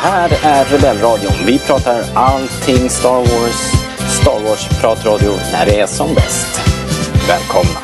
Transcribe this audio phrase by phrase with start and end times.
[0.00, 1.46] här är Rebellradion.
[1.46, 3.72] Vi pratar allting Star Wars.
[4.20, 6.60] Star Wars-pratradio när det är som bäst.
[7.28, 7.80] Välkomna!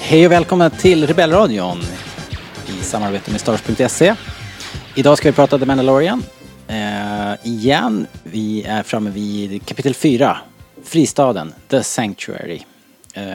[0.00, 1.78] Hej och välkomna till Rebellradion
[2.90, 4.14] samarbete med Stars.se.
[4.94, 6.22] Idag ska vi prata The Mandalorian.
[6.68, 10.38] Eh, igen, vi är framme vid kapitel 4,
[10.84, 12.60] Fristaden, The Sanctuary.
[13.14, 13.34] Eh,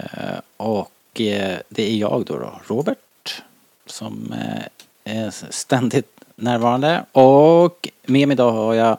[0.58, 3.44] och eh, det är jag då, då Robert,
[3.86, 7.06] som eh, är ständigt närvarande.
[7.12, 8.98] Och med mig idag har jag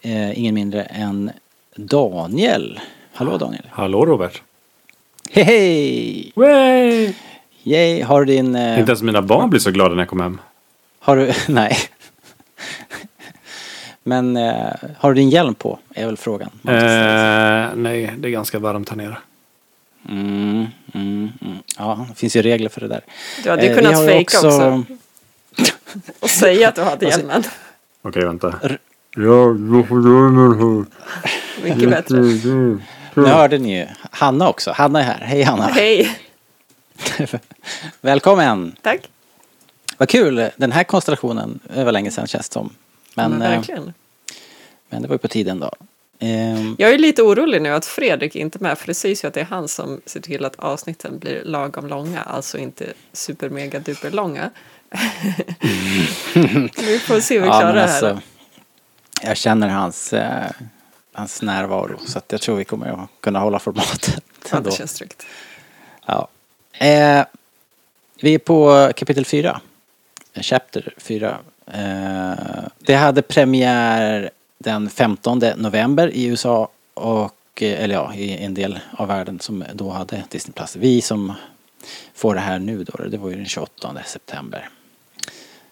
[0.00, 1.30] eh, ingen mindre än
[1.76, 2.80] Daniel.
[3.12, 3.64] Hallå Daniel.
[3.70, 4.42] Hallå Robert.
[5.30, 7.14] Hej hej!
[7.62, 8.54] Yay, har du din...
[8.56, 10.40] eh, Inte ens mina barn blir så glada när jag kommer hem.
[11.00, 11.32] Har du...
[11.52, 11.76] Nej.
[14.02, 14.66] Men eh,
[14.98, 15.78] har du din hjälm på?
[15.94, 16.50] Är väl frågan.
[16.68, 16.72] Eh,
[17.74, 19.16] nej, det är ganska varmt här nere.
[20.08, 21.56] Mm, mm, mm.
[21.78, 23.00] Ja, det finns ju regler för det där.
[23.44, 24.84] Du hade Eh, ju vi kunnat fejka också.
[26.20, 27.42] och säga att du hade hjälmen.
[28.02, 28.54] Okej, vänta.
[28.62, 28.78] R-
[29.16, 30.86] Ja, jag får hjälmen
[31.62, 32.16] Mycket bättre.
[33.14, 33.86] Nu hörde ni ju.
[34.10, 34.72] Hanna också.
[34.72, 35.18] Hanna är här.
[35.20, 35.64] Hej Hanna.
[35.66, 36.16] Hej,
[38.00, 38.76] Välkommen.
[38.82, 39.08] tack.
[39.96, 40.50] Vad kul.
[40.56, 41.60] Den här konstellationen.
[41.74, 42.74] Det var länge sedan känns det som.
[43.14, 43.92] Men, Men eh, verkligen.
[44.88, 45.70] men det var ju på tiden då.
[46.18, 49.28] Ehm, Jag är lite orolig nu att Fredrik inte är med för det sägs ju
[49.28, 53.48] att det är han som ser till att avsnitten blir lagom långa, alltså inte super
[53.48, 54.50] mega duper långa.
[56.78, 58.10] Vi får se hur vi ja, klarar men det här.
[58.10, 58.20] alltså,
[59.22, 60.50] jag känner hans, eh,
[61.12, 61.98] hans närvaro.
[62.06, 64.24] Så jag tror vi kommer att kunna hålla formatet.
[64.50, 65.26] Ja, det känns tryggt.
[66.06, 66.28] Ja.
[66.72, 67.24] Eh,
[68.20, 69.60] vi är på kapitel 4.
[70.34, 71.38] Eh, chapter 4.
[71.66, 72.32] Eh,
[72.78, 78.78] det hade premiär den 15 november i USA och eh, eller ja, i en del
[78.92, 80.76] av världen som då hade Disney Plus.
[80.76, 81.32] Vi som
[82.14, 84.68] får det här nu då, det var ju den 28 september.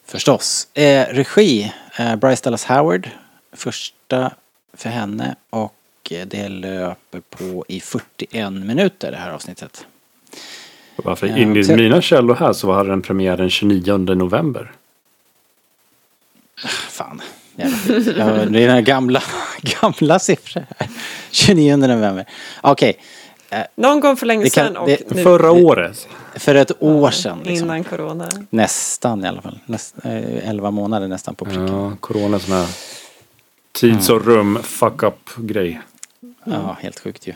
[0.04, 0.68] Förstås.
[0.74, 3.10] Eh, regi, eh, Bryce Dallas Howard.
[3.52, 4.32] Första
[4.72, 5.74] för henne och
[6.10, 9.86] eh, det löper på i 41 minuter det här avsnittet.
[11.04, 11.26] Varför?
[11.26, 14.72] Ja, Enligt så- mina källor här så hade den premiär den 29 november.
[16.90, 17.22] Fan.
[17.56, 17.94] jävla.
[18.38, 19.22] Ja, det är den gamla,
[19.80, 20.88] gamla siffror här.
[21.30, 22.24] 29 november.
[22.60, 22.96] Okej.
[23.76, 26.08] Någon gång för länge Det kan- sedan och det- nu, Förra året.
[26.34, 27.38] För ett år sedan.
[27.44, 27.66] Liksom.
[27.66, 28.28] innan corona.
[28.50, 29.58] Nästan i alla fall.
[29.66, 31.66] Näst, eh, 11 månader nästan på pricken.
[31.68, 31.84] Ja.
[31.90, 32.66] Ja, corona är sån här
[33.72, 35.80] tids och rum fuck up grej.
[36.80, 37.32] helt sjukt ju.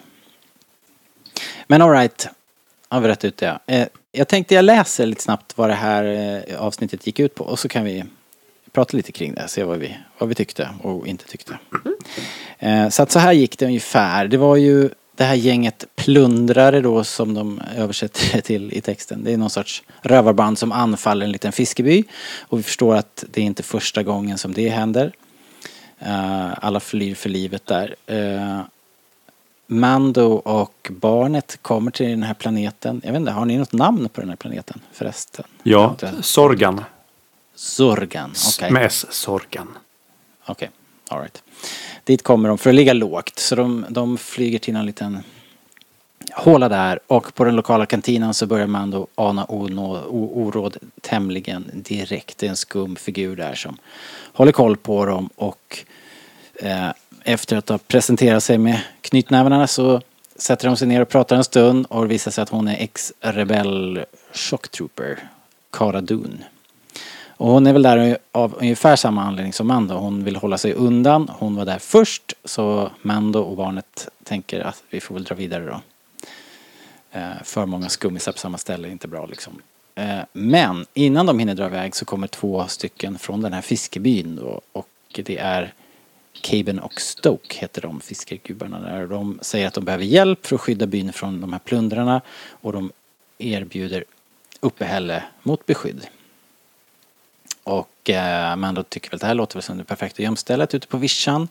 [1.66, 2.28] Men alright.
[2.88, 3.58] Har vi rätt ut det.
[3.66, 6.04] Eh, jag tänkte jag läser lite snabbt vad det här
[6.48, 7.44] eh, avsnittet gick ut på.
[7.44, 8.04] Och så kan vi
[8.72, 9.48] prata lite kring det.
[9.48, 11.58] Se vad vi, vad vi tyckte och inte tyckte.
[12.58, 14.28] Eh, så att så här gick det ungefär.
[14.28, 19.24] Det var ju det här gänget plundrare då som de översätter det till i texten.
[19.24, 22.04] Det är någon sorts rövarband som anfaller en liten fiskeby.
[22.40, 25.12] Och vi förstår att det är inte första gången som det händer.
[25.98, 27.94] Eh, alla flyr för livet där.
[28.06, 28.60] Eh,
[29.66, 33.00] Mando och barnet kommer till den här planeten.
[33.04, 35.44] Jag vet inte, har ni något namn på den här planeten förresten?
[35.62, 35.96] Ja.
[36.20, 36.84] Sorgan.
[37.54, 38.70] Zorgan, okej.
[38.70, 39.68] Med S, Sorgan.
[40.46, 40.70] Okej,
[41.08, 41.42] alright.
[42.04, 43.38] Dit kommer de för att ligga lågt.
[43.38, 45.22] Så de, de flyger till en liten
[46.32, 52.38] håla där och på den lokala kantinen så börjar man då ana oråd tämligen direkt.
[52.38, 53.76] Det är en skum figur där som
[54.32, 55.78] håller koll på dem och
[56.54, 56.88] eh,
[57.24, 60.00] efter att ha presenterat sig med knytnävarna så
[60.36, 62.76] sätter de sig ner och pratar en stund och det visar sig att hon är
[62.76, 65.18] ex-rebell shocktrooper,
[65.70, 66.44] Cara Dune.
[67.36, 69.94] Och hon är väl där av ungefär samma anledning som Mando.
[69.94, 71.30] Hon vill hålla sig undan.
[71.38, 72.32] Hon var där först.
[72.44, 75.80] Så Mando och barnet tänker att vi får väl dra vidare då.
[77.18, 79.60] Eh, för många skummisar på samma ställe är inte bra liksom.
[79.94, 84.36] Eh, men innan de hinner dra iväg så kommer två stycken från den här fiskebyn
[84.36, 84.60] då.
[84.72, 84.88] Och
[85.24, 85.74] det är
[86.40, 89.06] Caben och Stoke heter de fiskargubbarna där.
[89.06, 92.20] De säger att de behöver hjälp för att skydda byn från de här plundrarna.
[92.50, 92.92] Och de
[93.38, 94.04] erbjuder
[94.60, 96.06] uppehälle mot beskydd.
[97.64, 100.86] Och eh, Mando tycker väl att det här låter väl som det perfekta gömstället ute
[100.86, 101.48] på vischan.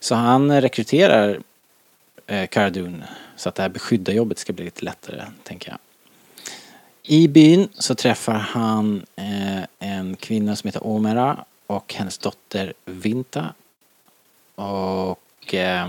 [0.00, 1.40] Så han rekryterar
[2.26, 2.48] eh,
[3.36, 5.78] så att det här beskyddarjobbet ska bli lite lättare, tänker jag.
[7.02, 13.54] I byn så träffar han eh, en kvinna som heter Omera och hennes dotter Vinta.
[14.58, 15.88] Och eh,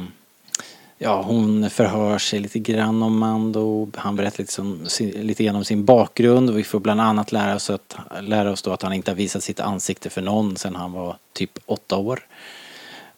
[1.01, 3.91] Ja, hon förhör sig lite grann om Mando.
[3.95, 6.49] Han berättar lite, som, lite grann om sin bakgrund.
[6.49, 9.15] Och vi får bland annat lära oss, att, lära oss då att han inte har
[9.15, 12.27] visat sitt ansikte för någon sedan han var typ åtta år.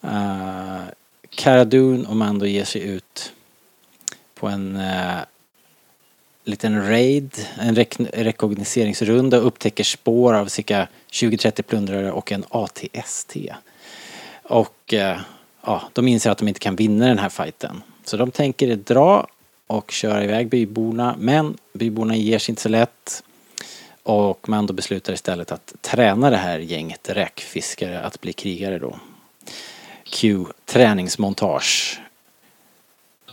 [0.04, 0.82] Uh,
[1.30, 3.34] Cara Dune och Mando ger sig ut
[4.36, 5.20] på en uh,
[6.44, 13.36] liten raid, en rek rekognoseringsrunda och upptäcker spår av cirka 20-30 plundrare och en ATST.
[14.44, 15.20] Och uh,
[15.66, 17.82] ja, de inser att de inte kan vinna den här fighten.
[18.06, 19.28] Så de tänker dra
[19.68, 23.24] och köra iväg byborna, men byborna ger sig inte så lätt.
[24.04, 29.00] Och Mando beslutar istället att träna det här gänget räkfiskare att bli krigare då.
[30.04, 32.00] Q träningsmontage.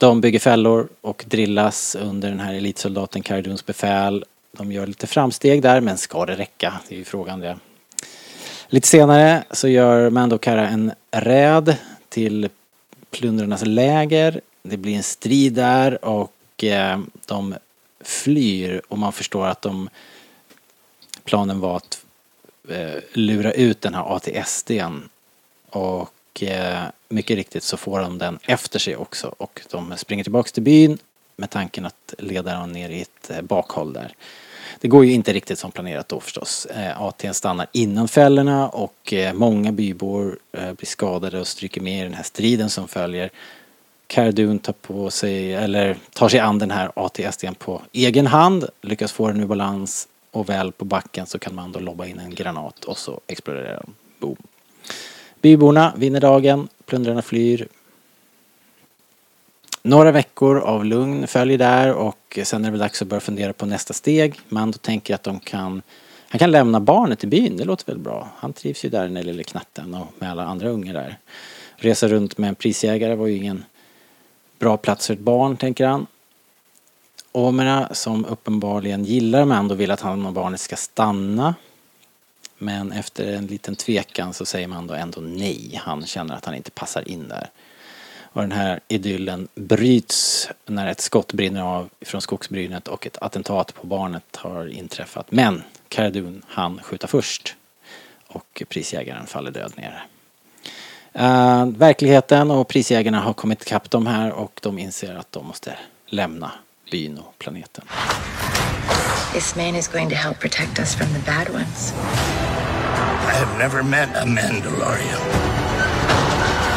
[0.01, 4.25] De bygger fällor och drillas under den här elitsoldaten Carduns befäl.
[4.53, 6.81] De gör lite framsteg där, men ska det räcka?
[6.89, 7.59] Det är ju frågan det.
[8.69, 11.77] Lite senare så gör Mando Kara en räd
[12.09, 12.49] till
[13.11, 14.41] plundrarnas läger.
[14.63, 17.55] Det blir en strid där och eh, de
[18.01, 19.89] flyr och man förstår att de
[21.25, 22.05] planen var att
[22.69, 25.09] eh, lura ut den här ATSDn
[25.71, 30.53] och eh, mycket riktigt så får de den efter sig också och de springer tillbaks
[30.53, 30.99] till byn
[31.37, 34.15] med tanken att leda dem ner i ett eh, bakhåll där.
[34.81, 36.67] Det går ju inte riktigt som planerat då förstås.
[36.67, 42.01] Eh, AT'n stannar innan fällorna och eh, många bybor eh, blir skadade och stryker med
[42.01, 43.31] i den här striden som följer.
[44.07, 49.13] Caradun tar på sig, eller tar sig an den här AT-SDn på egen hand, lyckas
[49.13, 52.35] få den ur balans och väl på backen så kan man då lobba in en
[52.35, 53.95] granat och så exploderar den.
[54.19, 54.37] Boom.
[55.41, 57.69] Byborna vinner dagen, plundrarna flyr,
[59.89, 63.53] några veckor av lugn följer där och sen är det väl dags att börja fundera
[63.53, 64.41] på nästa steg.
[64.49, 65.83] Mando tänker att de kan
[66.31, 68.29] han kan lämna barnet i byn, det låter väl bra.
[68.37, 71.19] Han trivs ju där den lille knatten och med alla andra ungar där.
[71.77, 73.65] Resa runt med en prisjägare var ju ingen
[74.59, 76.07] bra plats för ett barn, tänker han.
[77.33, 81.55] Omera som uppenbarligen gillar Mando vill att han och barnet ska stanna.
[82.59, 85.81] Men efter en liten tvekan så säger Mando ändå nej.
[85.85, 87.51] Han känner att han inte passar in där.
[88.39, 93.75] Och den här idyllen bryts när ett skott brinner av från skogsbrynet och ett attentat
[93.75, 95.31] på barnet har inträffat.
[95.31, 97.55] Men Karadun han skjuta först
[98.27, 100.05] och prisjägaren faller död ner.
[101.15, 105.79] Uh, verkligheten och prisjägarna har kommit ikapp dem här och de inser att de måste
[106.07, 106.51] lämna
[106.91, 107.85] byn och planeten.
[109.33, 111.95] This man is going to help protect us from the bad ones.
[113.29, 115.59] I have never met a Mandalorian.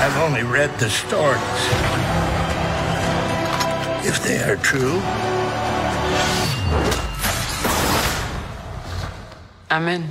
[0.03, 1.37] I've only read the stories.
[4.03, 4.99] If they are true,
[9.69, 10.01] I'm in.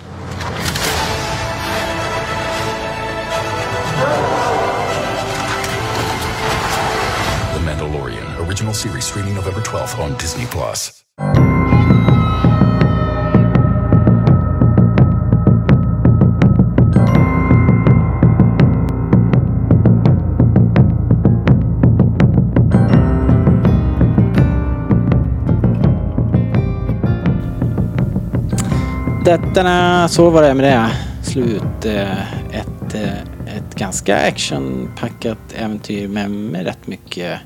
[7.53, 11.05] The Mandalorian, original series streaming November 12th on Disney Plus.
[29.25, 30.91] Detta, så var det med det.
[31.25, 31.85] Slut.
[31.85, 33.21] Eh, ett, eh,
[33.57, 37.41] ett ganska actionpackat äventyr med, med rätt mycket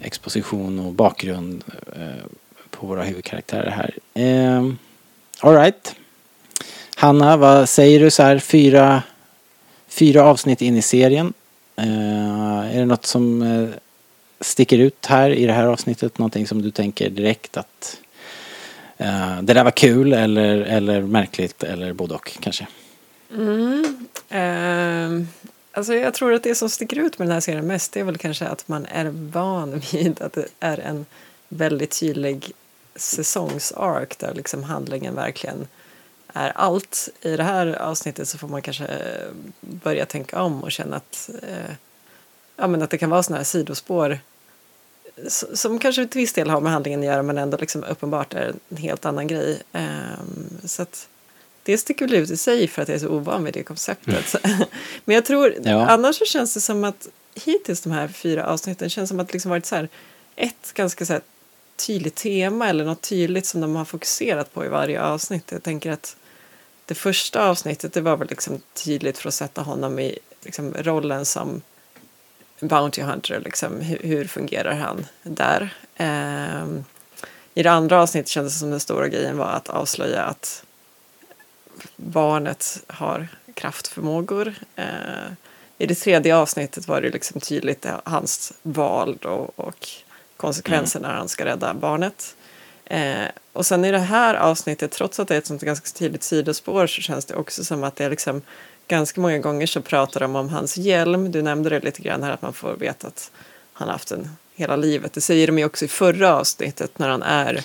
[0.00, 1.64] exposition och bakgrund
[1.96, 2.24] eh,
[2.70, 3.94] på våra huvudkaraktärer här.
[4.14, 4.78] Ehm,
[5.40, 5.94] Alright.
[6.96, 9.02] Hanna, vad säger du så här fyra,
[9.88, 11.32] fyra avsnitt in i serien?
[11.76, 13.72] Är det något som
[14.40, 16.18] sticker ut här i det här avsnittet?
[16.18, 17.98] Någonting som du tänker direkt att
[19.02, 22.66] Uh, det där var kul eller, eller märkligt eller både och kanske?
[23.32, 24.06] Mm.
[24.32, 25.26] Uh,
[25.72, 28.18] alltså jag tror att det som sticker ut med den här serien mest är väl
[28.18, 31.06] kanske att man är van vid att det är en
[31.48, 32.52] väldigt tydlig
[32.96, 35.66] säsongsark där liksom handlingen verkligen
[36.32, 37.08] är allt.
[37.20, 39.28] I det här avsnittet så får man kanske eh,
[39.60, 41.74] börja tänka om och känna att, eh,
[42.56, 44.18] ja, men att det kan vara sådana här sidospår
[45.28, 48.54] som kanske till viss del har med handlingen att göra men ändå liksom uppenbart är
[48.68, 49.62] en helt annan grej.
[49.72, 51.08] Um, så att
[51.62, 54.44] det sticker väl ut i sig för att jag är så ovan vid det konceptet.
[54.44, 54.58] Mm.
[55.04, 55.86] men jag tror, ja.
[55.86, 59.32] annars så känns det som att hittills de här fyra avsnitten känns som att det
[59.32, 59.88] liksom varit så här,
[60.36, 61.22] ett ganska så här
[61.76, 65.52] tydligt tema eller något tydligt som de har fokuserat på i varje avsnitt.
[65.52, 66.16] Jag tänker att
[66.86, 71.24] det första avsnittet det var väl liksom tydligt för att sätta honom i liksom rollen
[71.24, 71.62] som
[72.62, 75.74] Bounty Hunter, liksom, hur, hur fungerar han där?
[75.96, 76.64] Eh,
[77.54, 80.64] I det andra avsnittet kändes det som den stora grejen var att avslöja att
[81.96, 84.54] barnet har kraftförmågor.
[84.76, 85.32] Eh,
[85.78, 89.88] I det tredje avsnittet var det liksom tydligt hans val då, och
[90.36, 92.36] konsekvenser när han ska rädda barnet.
[92.92, 96.22] Eh, och sen i det här avsnittet, trots att det är ett sånt ganska tydligt
[96.22, 98.42] sidospår så känns det också som att det är liksom
[98.88, 101.32] ganska många gånger så pratar de om hans hjälm.
[101.32, 103.30] Du nämnde det lite grann här att man får veta att
[103.72, 105.12] han har haft den hela livet.
[105.12, 107.64] Det säger de ju också i förra avsnittet när han är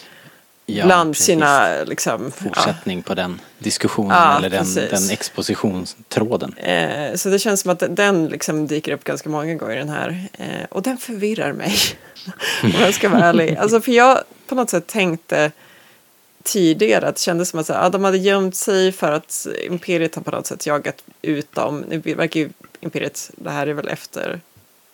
[0.70, 1.26] Ja, bland precis.
[1.26, 4.90] sina liksom, Fortsättning på den diskussionen Ja, eller den, precis.
[4.90, 6.54] den expositionstråden.
[6.54, 9.90] Eh, så det känns som att den liksom dyker upp ganska många gånger i den
[9.90, 10.28] här.
[10.34, 11.76] Eh, och den förvirrar mig.
[12.64, 13.58] om jag ska vara ärlig.
[13.60, 15.52] Alltså för jag på något sätt tänkte
[16.44, 20.16] tidigare att det kändes som att här, ja, de hade gömt sig för att Imperiet
[20.16, 21.86] har på något sätt jagat ut dem.
[21.90, 24.42] Nu verkar ju Imperiet, det här är väl efter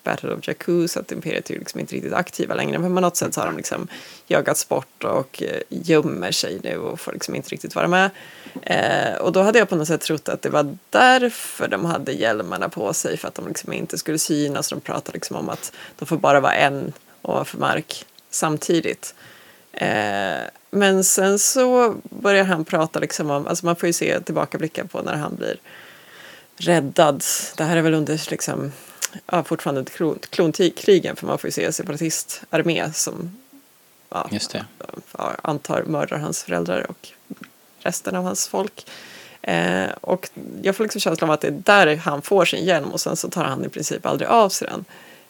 [0.04, 2.78] Battle of Jakku så att Imperiet är liksom inte riktigt aktiva längre.
[2.78, 3.88] Men på något sätt så har de liksom
[4.26, 8.10] jagats bort och eh, gömmer sig nu och får liksom inte riktigt vara med.
[8.62, 12.12] Eh, och då hade jag på något sätt trott att det var därför de hade
[12.12, 14.68] hjälmarna på sig för att de liksom inte skulle synas.
[14.68, 16.92] De pratade liksom om att de får bara vara en
[17.22, 19.14] ovanför mark samtidigt.
[19.72, 24.84] Eh, men sen så börjar han prata liksom om, alltså man får ju se tillbakablickar
[24.84, 25.56] på när han blir
[26.56, 27.24] räddad.
[27.56, 28.72] Det här är väl under liksom,
[29.26, 33.36] ja, fortfarande klon, klonkrigen för man får ju se separatistarmé som
[34.10, 34.30] ja,
[35.42, 37.08] antar mördar hans föräldrar och
[37.78, 38.86] resten av hans folk.
[39.42, 40.28] Eh, och
[40.62, 43.16] jag får liksom känslan av att det är där han får sin hjälm och sen
[43.16, 44.84] så tar han i princip aldrig av sig den.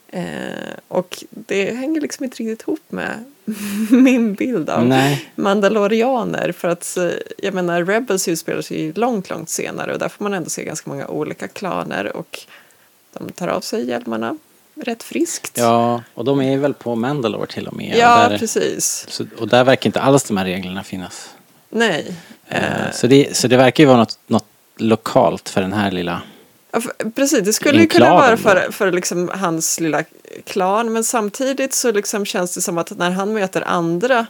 [0.08, 3.24] Eh, och det hänger liksom inte riktigt ihop med
[3.90, 5.28] min bild av Nej.
[5.34, 6.52] mandalorianer.
[6.52, 10.34] För att eh, jag menar Rebels utspelar sig långt, långt senare och där får man
[10.34, 12.40] ändå se ganska många olika klaner och
[13.14, 14.36] de tar av sig hjälmarna
[14.74, 15.58] rätt friskt.
[15.58, 17.96] Ja, och de är väl på Mandalore till och med.
[17.98, 19.06] Ja, och, där, precis.
[19.08, 21.30] så, och där verkar inte alls de här reglerna finnas.
[21.70, 22.14] Nej.
[22.48, 22.60] Eh,
[22.92, 26.22] Så, det, så det verkar ju vara något, något lokalt för den här lilla...
[26.72, 30.04] Ja, för- precis, det skulle ju kunna vara för, för liksom hans lilla
[30.44, 34.26] klan men samtidigt så liksom känns det som att när han möter andra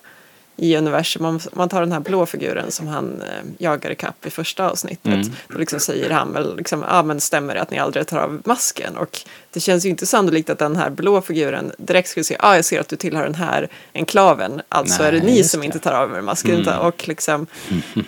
[0.57, 4.27] i universum, om man tar den här blå figuren som han eh, jagar i kapp
[4.27, 5.33] i första avsnittet, Mm.
[5.49, 8.43] då liksom säger han väl liksom, ja men stämmer det att ni aldrig tar av
[8.45, 8.97] masken?
[8.97, 9.21] Och
[9.53, 12.65] det känns ju inte sannolikt att den här blå figuren direkt skulle säga, ja jag
[12.65, 15.67] ser att du tillhör den här enklaven, alltså Nej, är det ni som det.
[15.67, 16.61] inte tar av er masken.
[16.69, 16.79] Mm.
[16.79, 17.47] Och, liksom,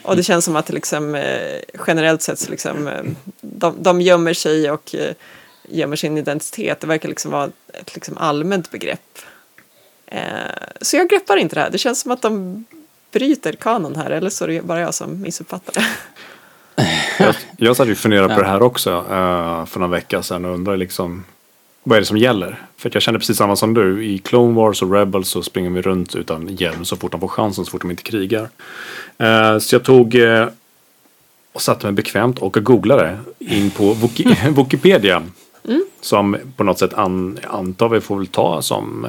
[0.02, 3.02] och det känns som att liksom, eh, generellt sett så liksom, eh,
[3.40, 5.12] de, de gömmer sig och eh,
[5.68, 6.80] gömmer sin identitet.
[6.80, 9.18] Det verkar liksom vara ett liksom allmänt begrepp.
[10.06, 10.20] Eh,
[10.80, 11.70] så jag greppar inte det här.
[11.70, 12.64] Det känns som att de
[13.12, 15.86] bryter kanon här, eller så är det bara jag som missuppfattar det.
[17.18, 20.44] Jag, jag satt ju och funderade på det här också eh, för några vecka sedan
[20.44, 21.24] och undrade liksom
[21.82, 22.62] vad är det som gäller?
[22.76, 24.04] För jag kände precis samma som du.
[24.04, 27.28] I Clone Wars och Rebels så springer vi runt utan hjälm så fort de får
[27.28, 28.48] chansen, så fort de inte krigar.
[29.18, 30.16] Eh, så jag tog
[31.52, 35.22] och satte mig bekvämt och googlade in på Wiki- Wikipedia.
[36.00, 39.06] Som på något sätt an, antar vi får väl ta som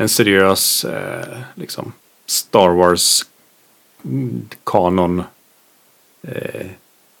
[0.00, 1.92] en seriös eh, liksom
[2.26, 3.26] Star Wars
[4.64, 5.22] kanon.
[6.22, 6.66] Eh,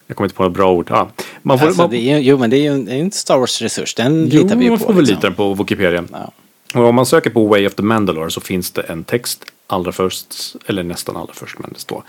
[0.06, 0.86] jag kommer inte på något bra ord.
[0.90, 1.10] Ja.
[1.42, 3.94] Man får, Alltså, man, det är, jo, men det är ju en, en Star Wars-resurs.
[3.96, 4.84] Den litar vi ju man på.
[4.84, 5.16] får väl liksom.
[5.16, 6.04] lita på Wikipedia.
[6.12, 6.32] Ja.
[6.74, 9.92] Och om man söker på Way of the Mandalore så finns det en text allra
[9.92, 12.02] först, eller nästan allra först, men det står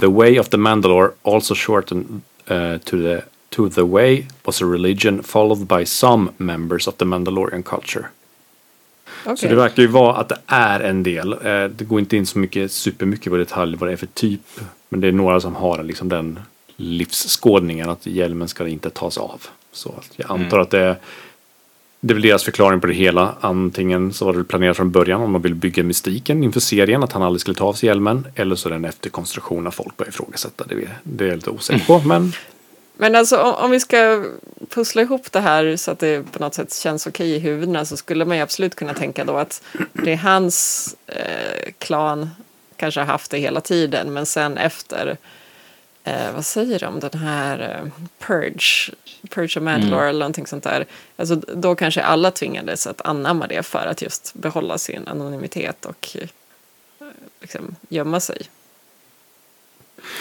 [0.00, 4.64] The Way of the Mandalore, also shortened uh, to, the, to the Way, was a
[4.64, 8.04] religion followed by some members of the Mandalorian culture.
[9.24, 9.48] Så Okej.
[9.48, 11.32] det verkar ju vara att det är en del.
[11.32, 14.40] Eh, Det går inte in så mycket, supermycket på detalj vad det är för typ.
[14.88, 16.38] Men det är några som har liksom den
[16.76, 19.42] livsskådningen att hjälmen ska inte tas av.
[19.72, 20.96] Så jag antar att det är,
[22.00, 23.34] det är väl deras förklaring på det hela.
[23.40, 27.12] Antingen så var det planerat från början om de vill bygga mystiken inför serien att
[27.12, 28.26] han aldrig skulle ta av sig hjälmen.
[28.34, 30.88] Eller så är det en efterkonstruktion när folk börjar ifrågasätta det.
[31.02, 31.98] Det är jag lite osäker på.
[32.08, 32.32] Men
[32.96, 34.24] Men alltså om, om vi ska
[34.68, 37.96] pussla ihop det här så att det på något sätt känns okej i huvudena så
[37.96, 39.62] skulle man ju absolut kunna tänka då att
[39.92, 42.30] det är hans eh, klan
[42.76, 45.16] kanske har haft det hela tiden men sen efter
[46.04, 48.92] eh, vad säger de, den här eh, Purge,
[49.30, 50.86] Purge of Mandalore eller någonting sånt där.
[51.16, 56.16] Alltså då kanske alla tvingades att anamma det för att just behålla sin anonymitet och
[56.20, 56.28] eh,
[57.40, 58.42] liksom gömma sig.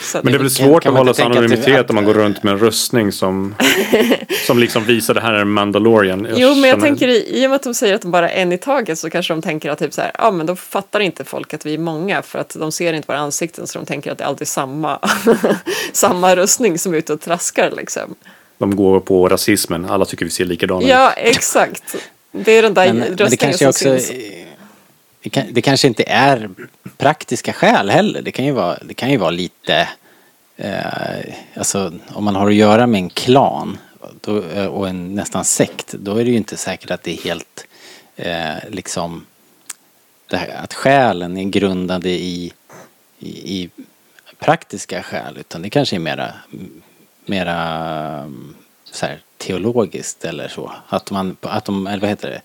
[0.02, 2.54] Så Men det kan- svårt att hålla det- anonymitet att- om man går runt med
[2.54, 3.56] en röstning som,
[4.48, 6.28] som liksom visar det här är en Mandalorian.
[6.36, 8.30] Jo, men jag känner- tänker i, i och med att de säger att de bara
[8.30, 10.56] är en i taget så kanske de tänker att typ så här, ja men då
[10.56, 13.80] fattar inte folk att vi är många för att de ser inte våra ansikten så
[13.80, 15.00] de tänker att det alltid är samma,
[15.94, 18.16] samma rustning som är ute och traskar liksom.
[18.58, 19.86] De går på rasismen.
[19.86, 20.88] Alla tycker vi ser likadana ut.
[20.90, 21.96] Ja, exakt.
[22.32, 24.08] Det är den där Men, men det röstningen kanske som också...
[24.08, 24.22] syns.
[25.26, 26.50] Det, kan, det kanske inte är
[26.98, 28.22] praktiska skäl heller.
[28.22, 29.90] Det kan ju vara, det kan ju vara lite...
[30.58, 33.78] Eh, alltså om man har att göra med en klan
[34.22, 37.24] då, eh, och en nästan sekt, då är det ju inte säkert att det är
[37.24, 37.68] helt
[38.16, 39.26] eh, liksom
[40.30, 42.54] det här, att själen är grundade i,
[43.20, 43.70] i, i
[44.40, 46.34] praktiska skäl utan det kanske är mera,
[47.26, 48.32] mera
[48.92, 50.72] så här, teologiskt eller så.
[50.88, 52.42] Att man, att de, eller vad heter det,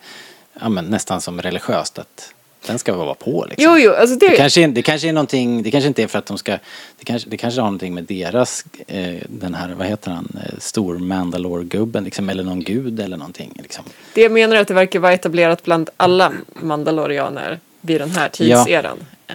[0.61, 2.35] ja, men nästan som religiöst att
[2.71, 3.73] den ska vara på liksom.
[3.73, 4.29] Jo, jo, alltså det...
[4.29, 6.53] Det kanske, det kanske är någonting, det kanske inte är för att de ska,
[6.99, 10.59] det kanske, det kanske har någonting med deras, eh, den här, vad heter han, eh,
[10.59, 13.85] stor Mandalore-gubben liksom, eller någon gud eller någonting liksom.
[14.15, 18.29] Det jag menar är att det verkar vara etablerat bland alla mandalorianer vid den här
[18.29, 18.99] tidseran.
[19.27, 19.35] Eh,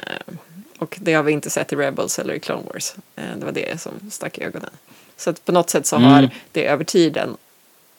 [0.80, 2.94] Och det har vi inte sett i Rebels eller i Clone Wars.
[3.16, 4.70] Eh, Det var det som stack i ögonen.
[5.18, 6.30] Så att på något sätt så har Mm.
[6.52, 7.38] det över tiden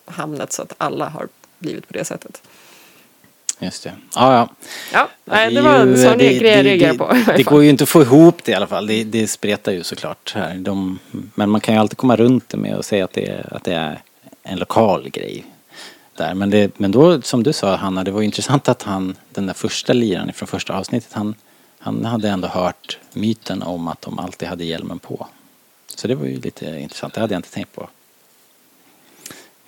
[0.04, 1.28] hamnat så att alla har
[1.58, 2.42] blivit på det sättet.
[3.58, 3.92] Just det.
[4.14, 4.48] Ja, ja.
[4.92, 7.32] Ja, nej, är det var en ju- sån det- grej jag det- reagerade det- på.
[7.36, 8.86] Det går ju inte att få ihop det i alla fall.
[8.86, 10.54] Det, det spretar ju såklart här.
[10.54, 10.98] De,
[11.34, 13.64] men man kan ju alltid komma runt det med att säga att det, är, att
[13.64, 14.02] det är
[14.42, 15.44] en lokal grej.
[16.16, 16.34] Där.
[16.34, 19.46] Men, det, men då, som du sa Hanna, det var ju intressant att han, den
[19.46, 21.34] där första liraren från första avsnittet, han,
[21.78, 25.26] han hade ändå hört myten om att de alltid hade hjälmen på.
[25.96, 27.88] Så det var ju lite intressant, det hade jag inte tänkt på.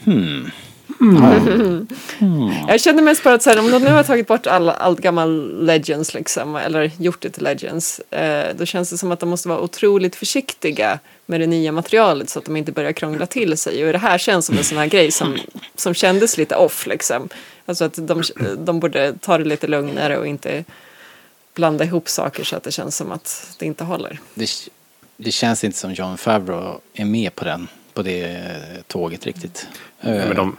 [0.04, 0.50] Hmm.
[2.69, 5.00] Jag kände mest bara att så här, om de nu har tagit bort alla, allt
[5.00, 9.28] gammal Legends liksom, eller gjort det till Legends, eh, då känns det som att de
[9.28, 13.59] måste vara otroligt försiktiga med det nya materialet så att de inte börjar krångla till
[13.59, 13.87] sig.
[13.87, 15.38] Och det här känns som en sån här grej som,
[15.75, 17.28] som kändes lite off liksom.
[17.67, 18.23] Alltså att de,
[18.59, 20.64] de borde ta det lite lugnare och inte
[21.55, 24.21] blanda ihop saker så att det känns som att det inte håller.
[24.35, 24.49] Det,
[25.17, 28.43] det känns inte som John Favreau är med på den, på det
[28.87, 29.67] tåget riktigt.
[30.00, 30.57] Nej, men de...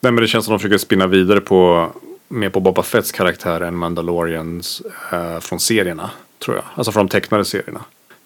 [0.00, 1.90] Nej, men det känns som de försöker spinna vidare på
[2.28, 6.10] mer på Boba Fetts karaktär än Mandalorians eh, från serierna.
[6.44, 6.64] Tror jag.
[6.74, 7.80] Alltså från de tecknade serierna.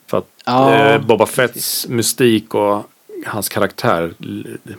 [0.07, 2.91] För att Ja, eh, Boba Fetts mystik och
[3.27, 4.15] hans karaktär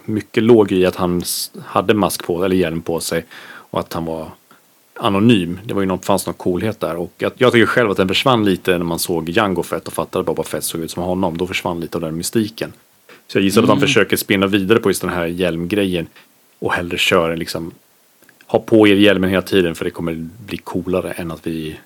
[0.05, 1.23] mycket låg i att han
[1.65, 4.31] hade mask på eller hjälm på sig och att han var
[4.99, 5.59] anonym.
[5.65, 8.07] Det var ju någon, fanns någon coolhet där och jag, jag tycker själv att den
[8.07, 11.03] försvann lite när man såg Jango Fett och fattade att Boba Fett såg ut som
[11.03, 11.37] honom.
[11.37, 12.73] Då försvann lite av den mystiken.
[13.27, 16.07] Så jag gissar att de försöker spinna vidare på just den här hjälmgrejen
[16.65, 17.71] och hellre kör liksom
[18.45, 20.13] ha på er hjälmen hela tiden för det kommer
[20.45, 21.79] bli coolare än att vi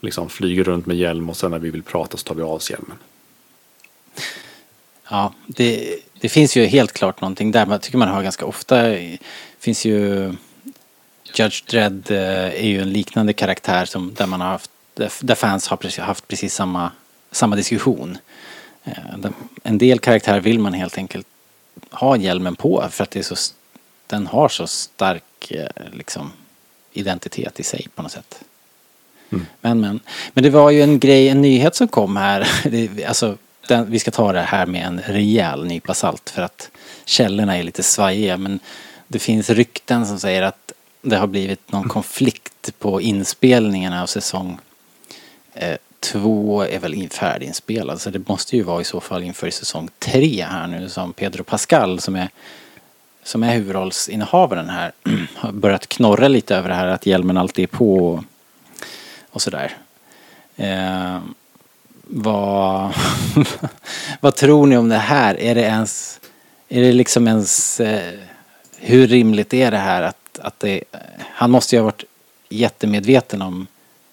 [0.00, 2.52] liksom flyger runt med hjälm och sen när vi vill prata så tar vi av
[2.52, 2.96] oss hjälmen.
[5.10, 7.66] Ja, det, det finns ju helt klart någonting där.
[7.66, 8.82] man tycker man hör ganska ofta.
[8.82, 9.18] Det
[9.58, 10.32] finns ju
[11.34, 14.70] Judge Dredd eh, är ju en liknande karaktär som där man har haft
[15.20, 16.90] där fans har precis, haft precis samma,
[17.30, 18.18] samma diskussion.
[18.84, 19.30] Eh,
[19.62, 21.26] en del karaktärer vill man helt enkelt
[21.90, 23.36] ha hjälmen på för att det är så,
[24.10, 26.32] den har så stark eh, liksom,
[26.92, 28.44] identitet i sig på något sätt.
[29.60, 30.00] Men, men,
[30.32, 32.48] men det var ju en grej, en nyhet som kom här.
[32.70, 36.70] Det, alltså, den, vi ska ta det här med en rejäl nypa salt för att
[37.04, 38.36] källorna är lite svajiga.
[38.36, 38.60] Men
[39.08, 44.58] det finns rykten som säger att det har blivit någon konflikt på inspelningarna av säsong
[45.54, 48.00] eh, två är väl in- färdiginspelad.
[48.00, 51.44] Så det måste ju vara i så fall inför säsong tre här nu som Pedro
[51.44, 52.28] Pascal som är
[53.30, 54.92] som är huvudrollsinnehavaren här
[55.34, 58.24] har börjat knorra lite över det här att hjälmen alltid är på
[59.30, 59.76] och sådär.
[60.56, 61.18] Eh,
[62.02, 62.94] vad,
[64.20, 65.40] vad tror ni om det här?
[65.40, 66.20] Är det ens,
[66.68, 68.18] är det liksom ens, eh,
[68.76, 70.84] hur rimligt är det här att, att det,
[71.22, 72.04] han måste ju ha varit
[72.48, 73.66] jättemedveten om,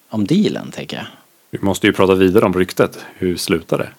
[0.10, 1.06] om dealen tänker jag.
[1.50, 3.06] Vi måste ju prata vidare om ryktet.
[3.16, 3.90] Hur slutar det?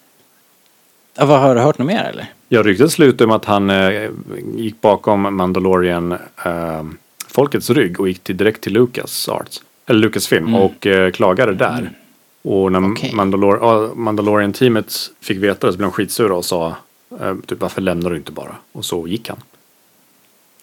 [1.14, 2.33] Ja, vad, har du hört något mer eller?
[2.49, 4.11] Ja, ryktet slutar med att han eh,
[4.57, 6.13] gick bakom Mandalorian
[6.45, 6.85] eh,
[7.29, 9.63] folkets rygg och gick till, direkt till Lucas Arts.
[9.87, 11.91] Eller Lucasfilm och eh, klagade där.
[12.43, 13.13] Och när Okej.
[13.15, 16.77] Mandalor- Mandalorian-teamet fick veta det så blev de skitsura och sa
[17.21, 18.57] eh, typ, varför lämnar du inte bara?
[18.73, 19.39] Och så gick han.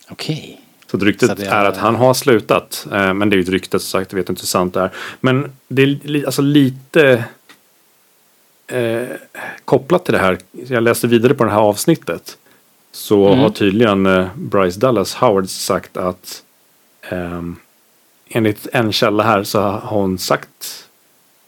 [0.10, 0.62] Okej.
[0.92, 2.88] Så att ryktet Så det är är- att han har slutat.
[2.92, 4.80] Eh, men det är ju ett rykte som sagt, jag vet inte hur sant det
[4.82, 4.90] är.
[5.22, 7.24] Men det är alltså lite
[8.68, 9.08] eh,
[9.66, 10.38] kopplat till det här.
[10.52, 12.38] Jag läste vidare på det här avsnittet.
[12.92, 13.40] Så Mm.
[13.40, 16.44] har tydligen eh, Bryce Dallas Howard sagt att
[17.10, 17.56] ehm,
[18.30, 20.88] enligt en källa här så har hon sagt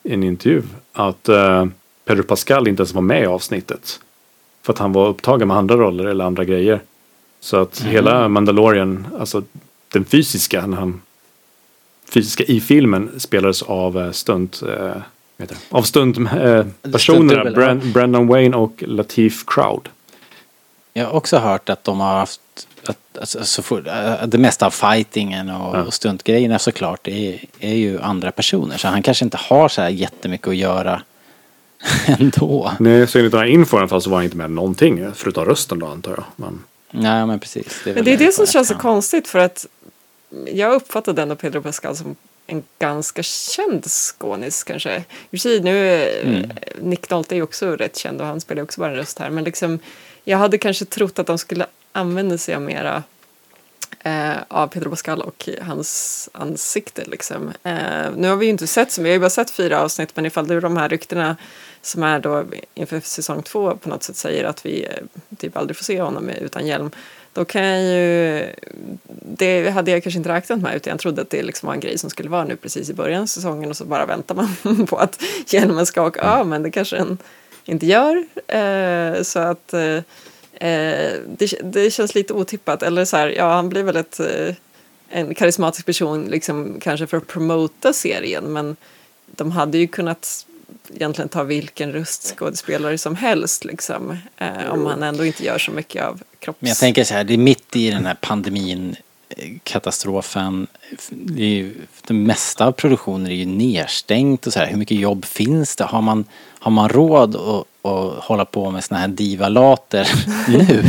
[0.04, 1.66] i en intervju att eh,
[2.06, 4.00] Pedro Pascal inte ens var med i avsnittet.
[4.62, 6.82] För att han var upptagen med andra roller eller andra grejer.
[7.40, 9.44] Så att hela Mandalorian, alltså
[9.94, 11.02] den fysiska, när han,
[12.10, 14.96] fysiska i filmen spelades av eh, stunt, eh,
[15.44, 15.76] heter det?
[15.78, 17.60] av stunt eh, personerna, Stuntdubbel, ja.
[17.60, 19.90] Bran- Brandon Wayne och Latif Crowd.
[20.94, 22.42] Jag har också hört att de har haft
[22.86, 25.84] att, alltså, så fort, äh, det mesta av fightingen och, Ja.
[25.84, 28.78] och stuntgrejerna såklart är, är ju andra personer.
[28.78, 31.02] Så han kanske inte har så här jättemycket att göra
[32.06, 32.72] ändå.
[32.80, 35.12] Nej, så enligt den här infon så var han inte med någonting.
[35.16, 36.24] Förutom rösten då antar jag.
[36.36, 37.82] Men, Nej, men precis.
[37.86, 39.66] Men väl det är det som känns så konstigt för att
[40.54, 42.16] jag uppfattade ändå Pedro Pascal som
[42.48, 45.04] en ganska känd skådis kanske.
[45.32, 46.52] I sig nu, mm.
[46.82, 49.30] Nick Nolte är ju också rätt känd och han spelar också bara en röst här.
[49.30, 49.80] Men liksom,
[50.24, 53.04] jag hade kanske trott att de skulle använda sig av mera
[54.00, 57.06] eh, av Pedro Pascal och hans ansikte.
[57.06, 57.54] Liksom.
[57.64, 59.82] Eh, nu har vi ju inte sett så mycket, vi har ju bara sett fyra
[59.82, 61.36] avsnitt men ifall är de här ryktena
[61.82, 65.78] som är då inför säsong två på något sätt säger att vi eh, typ aldrig
[65.78, 66.92] får se honom utan hjälm
[67.38, 68.46] då kan jag ju,
[69.22, 71.80] det hade jag kanske inte räknat med utan jag trodde att det liksom var en
[71.80, 74.86] grej som skulle vara nu precis i början av säsongen och så bara väntar man
[74.90, 77.18] på att hjälmen ska åka av men det kanske den
[77.66, 78.26] inte gör.
[78.48, 80.00] Eh, så att eh,
[81.38, 84.56] det, det känns lite otippat eller så här, ja han blir väl ett, eh,
[85.10, 88.76] en karismatisk person liksom kanske för att promota serien men
[89.26, 90.46] de hade ju kunnat
[90.96, 94.18] egentligen ta vilken röstskådespelare som helst liksom.
[94.38, 96.62] Eh, om han ändå inte gör så mycket av kropps...
[96.62, 98.96] Men jag tänker så här, det är mitt i den här pandemin,
[99.30, 100.68] eh, katastrofen.
[101.10, 101.76] Det, ju,
[102.08, 104.68] det mesta av produktionen är ju nedstängt och så här.
[104.68, 105.84] Hur mycket jobb finns det?
[105.84, 106.26] Har man,
[106.60, 110.10] har man råd att, att hålla på med såna här divalater
[110.48, 110.84] nu?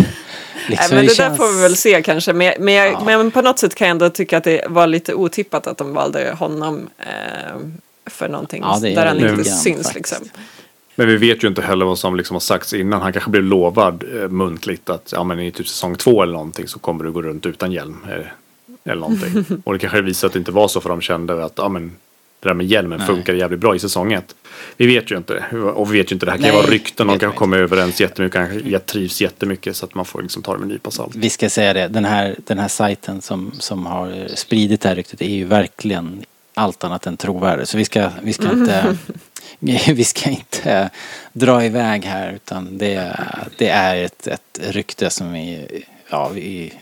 [0.68, 1.38] Liksom, Nej, men det, det känns...
[1.38, 2.32] där får vi väl se kanske.
[2.32, 3.04] Men, men, jag, ja.
[3.04, 5.92] men på något sätt kan jag ändå tycka att det var lite otippat att de
[5.92, 6.90] valde honom.
[6.98, 7.56] Eh,
[8.08, 9.94] för någonting ja, där han inte syns.
[9.94, 10.18] Liksom.
[10.98, 13.02] Men vi vet ju inte heller vad som liksom har sagts innan.
[13.02, 16.68] Han kanske blev lovad eh, muntligt att ja, men i typ säsong två eller någonting
[16.68, 17.96] så kommer du gå runt utan hjälm.
[18.06, 18.34] Eller,
[18.84, 19.44] eller någonting.
[19.64, 21.92] och det kanske visar att det inte var så för de kände att ja, men,
[22.40, 23.06] det där med hjälmen Nej.
[23.06, 24.34] funkar jävligt bra i säsong ett.
[24.76, 25.44] Vi vet ju inte.
[25.74, 26.26] Och vi vet ju inte.
[26.26, 27.06] Det här kan ju vara rykten.
[27.06, 28.34] De kanske kommer överens jättemycket.
[28.34, 29.76] Kanske trivs jättemycket.
[29.76, 31.16] Så att man får liksom ta det med en nypa salt.
[31.16, 31.88] Vi ska säga det.
[31.88, 36.24] Den här, den här sajten som, som har spridit det här ryktet är ju verkligen
[36.58, 37.68] allt annat än trovärdig.
[37.68, 38.98] Så vi ska, vi ska inte
[39.92, 40.90] vi ska inte
[41.32, 43.20] dra iväg här utan det,
[43.58, 45.68] det är ett, ett rykte som är
[46.10, 46.72] ja, i,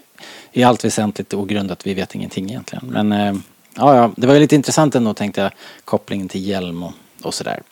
[0.53, 1.87] i allt väsentligt ogrundat.
[1.87, 2.87] Vi vet ingenting egentligen.
[2.87, 3.35] Men eh,
[3.75, 5.51] ja, ja, det var ju lite intressant ändå tänkte jag
[5.85, 7.63] kopplingen till hjälm och, och sådär.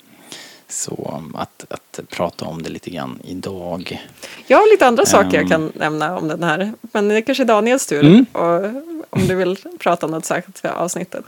[0.69, 4.07] Så att, att prata om det lite grann idag.
[4.47, 6.73] Jag har lite andra saker um, jag kan nämna om den här.
[6.81, 8.05] Men det är kanske är Daniels tur.
[8.05, 8.27] Mm.
[8.33, 8.65] Och,
[9.11, 11.25] om du vill prata om något särskilt för avsnittet.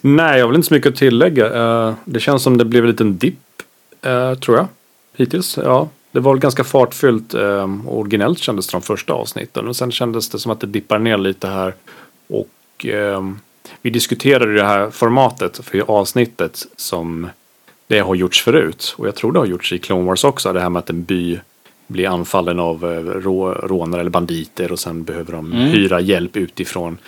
[0.00, 1.48] Nej, jag har väl inte så mycket att tillägga.
[1.88, 3.62] Uh, det känns som det blev en liten dipp,
[4.06, 4.66] uh, tror jag.
[5.16, 5.88] Hittills, ja.
[6.12, 9.68] Det var väl ganska fartfyllt och originellt kändes det de första avsnitten.
[9.68, 11.74] Och sen kändes det som att det dippar ner lite här.
[12.28, 12.86] Och
[13.82, 17.28] vi diskuterade det här formatet för avsnittet som
[17.86, 18.94] det har gjorts förut.
[18.98, 20.52] Och jag tror det har gjorts i Clone Wars också.
[20.52, 21.38] Det här med att en by
[21.86, 22.84] blir anfallen av
[23.24, 25.68] rå, rånare eller banditer och sen behöver de mm.
[25.68, 26.98] hyra hjälp utifrån.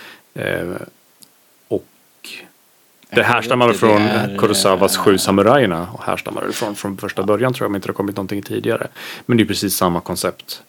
[3.10, 7.22] Eh, det härstammar väl från är, Kurosawas Sju samurajerna och härstammar väl från, från första
[7.22, 8.88] början tror jag om inte det har kommit någonting tidigare.
[9.26, 10.62] Men det är precis samma koncept.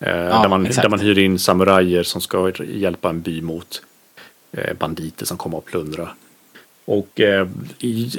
[0.00, 3.82] Eh, ja, där, man, där man hyr in samurajer som ska hjälpa en by mot
[4.52, 6.08] eh, banditer som kommer att plundra.
[6.84, 8.10] Och eh, i,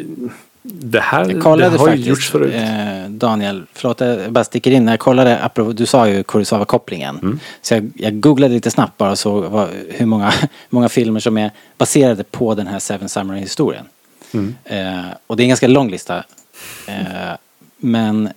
[0.66, 2.54] det här jag kollade det har faktiskt, ju gjorts förut.
[2.56, 4.88] Eh, Daniel, förlåt jag bara sticker in.
[4.88, 7.20] Jag kollade, apropå, du sa ju Kurosawa-kopplingen.
[7.22, 7.40] Mm.
[7.62, 10.34] Så jag, jag, googlade lite snabbt bara och såg vad, hur många,
[10.70, 13.86] många filmer som är baserade på den här Seven Samurai-historien.
[14.32, 14.56] Mm.
[14.64, 16.24] Eh, och det är en ganska lång lista.
[16.88, 17.36] Eh,
[17.78, 18.30] men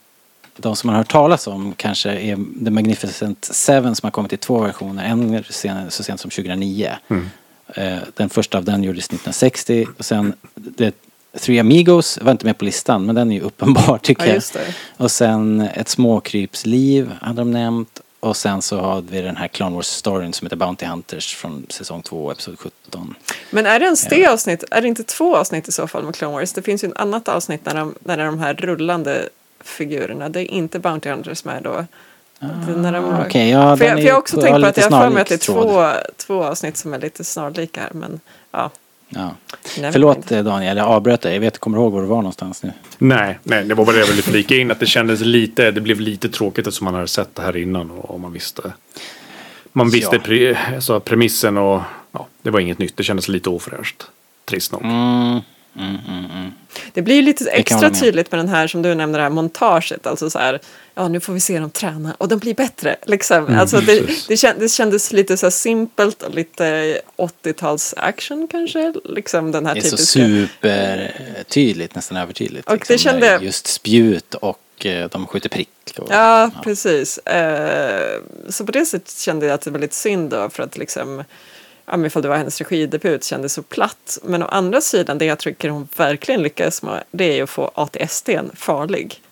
[0.57, 4.33] de som man har hört talas om kanske är The Magnificent Seven som har kommit
[4.33, 5.05] i två versioner.
[5.05, 5.45] En
[5.91, 6.91] så sent som 2009.
[7.09, 7.29] Mm.
[7.75, 10.95] Eh, den första av den gjordes 1960 och sen det
[11.41, 14.63] Three Amigos var inte med på listan men den är ju uppenbar tycker ja, jag.
[14.97, 18.01] Och sen Ett småkrypsliv hade de nämnt.
[18.21, 22.03] Och sen så har vi den här Clone Wars-storyn som heter Bounty Hunters från säsong
[22.03, 23.15] 2, episod 17.
[23.51, 24.65] Men är det ens det avsnitt?
[24.71, 26.53] Är det inte två avsnitt i så fall med Clone Wars?
[26.53, 29.29] Det finns ju ett annat avsnitt när de, när de här rullande
[29.61, 30.29] figurerna.
[30.29, 31.87] Det är inte Bounty Hunters med då.
[32.39, 35.11] Ah, okay, ja, för, jag, för jag har också tänkt på att jag har för
[35.11, 37.91] mig att det är två, två avsnitt som är lite snarlika här.
[37.93, 38.21] Men
[38.51, 38.71] ja,
[39.09, 39.35] Ja.
[39.93, 41.33] Förlåt Daniel, jag avbröt dig.
[41.33, 42.73] Jag vet, kommer du ihåg var du var någonstans nu?
[42.99, 44.71] Nej, nej det var bara det jag ville flika in.
[44.71, 47.91] Att det kändes lite, det blev lite tråkigt eftersom man hade sett det här innan
[47.91, 48.73] och man visste.
[49.73, 50.23] Man visste ja.
[50.23, 52.97] pre, alltså, premissen och ja, det var inget nytt.
[52.97, 54.07] Det kändes lite ofräscht.
[54.45, 54.85] Trist nog.
[54.85, 55.41] Mm.
[55.79, 56.53] Mm, mm, mm.
[56.93, 60.07] Det blir lite extra tydligt med den här som du nämnde, det här montaget.
[60.07, 60.61] Alltså så här,
[60.95, 62.97] ja nu får vi se dem träna och de blir bättre.
[63.07, 63.59] Liksom.
[63.59, 68.95] Alltså det, det, känd, det kändes lite så simpelt och lite 80-tals action kanske.
[69.05, 69.97] Liksom den här det är typiska.
[69.97, 72.69] så supertydligt, nästan övertydligt.
[72.69, 73.39] Och liksom, det kände...
[73.43, 75.69] Just spjut och eh, de skjuter prick.
[75.99, 77.19] Och, ja, ja, precis.
[77.19, 80.77] Uh, så på det sättet kände jag att det var lite synd då för att
[80.77, 81.25] liksom
[81.87, 84.19] ja, ifall det var hennes regidebut kändes så platt.
[84.23, 87.51] Men å andra sidan, det jag tycker hon verkligen lyckas med det är ju att
[87.51, 89.23] få ATSD farlig.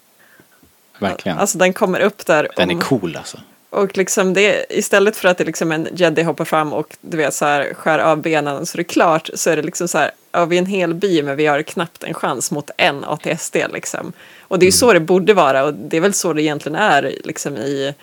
[0.99, 1.39] verkligen.
[1.39, 2.49] Alltså den kommer upp där.
[2.57, 3.39] Den är om- cool alltså.
[3.71, 7.35] Och liksom det, istället för att det liksom en jedi hoppar fram och du vet
[7.35, 10.11] så här skär av benen så det är klart så är det liksom så här,
[10.33, 13.57] ja vi är en hel by men vi har knappt en chans mot en ATSD
[13.73, 14.13] liksom.
[14.41, 16.77] Och det är ju så det borde vara och det är väl så det egentligen
[16.77, 17.95] är liksom i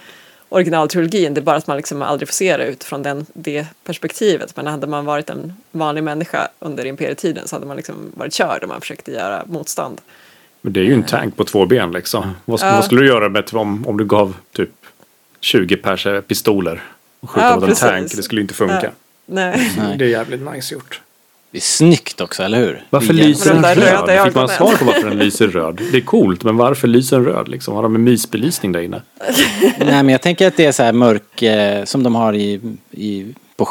[0.52, 1.34] originaltrilogin.
[1.34, 4.56] Det är bara att man liksom aldrig får se det utifrån den, det perspektivet.
[4.56, 8.64] Men hade man varit en vanlig människa under imperietiden så hade man liksom varit körd
[8.64, 10.02] om man försökte göra motstånd.
[10.62, 12.32] Men det är ju en tank på två ben liksom.
[12.46, 12.72] Vad, Ja.
[12.76, 14.70] vad skulle du göra med, om, om du gav typ
[15.40, 16.84] 20 pers eh, pistoler
[17.20, 17.84] och skjuta Ja, mot en precis.
[17.84, 18.12] tank?
[18.16, 18.80] Det skulle ju inte funka.
[18.84, 18.90] Ja.
[19.26, 19.74] Nej.
[19.78, 19.98] Nej.
[19.98, 21.02] Det är jävligt nice gjort.
[21.52, 22.84] Det är snyggt också, eller hur?
[22.90, 24.26] Varför lyser den röd?
[24.26, 25.82] Fick man svar på varför den lyser röd?
[25.92, 27.48] Det är coolt, men varför lyser den röd?
[27.48, 27.76] Liksom?
[27.76, 29.02] Har de en mysbelysning där inne?
[29.80, 32.62] Nej men jag tänker att det är så här mörk eh, som de har i,
[32.92, 33.68] i, på,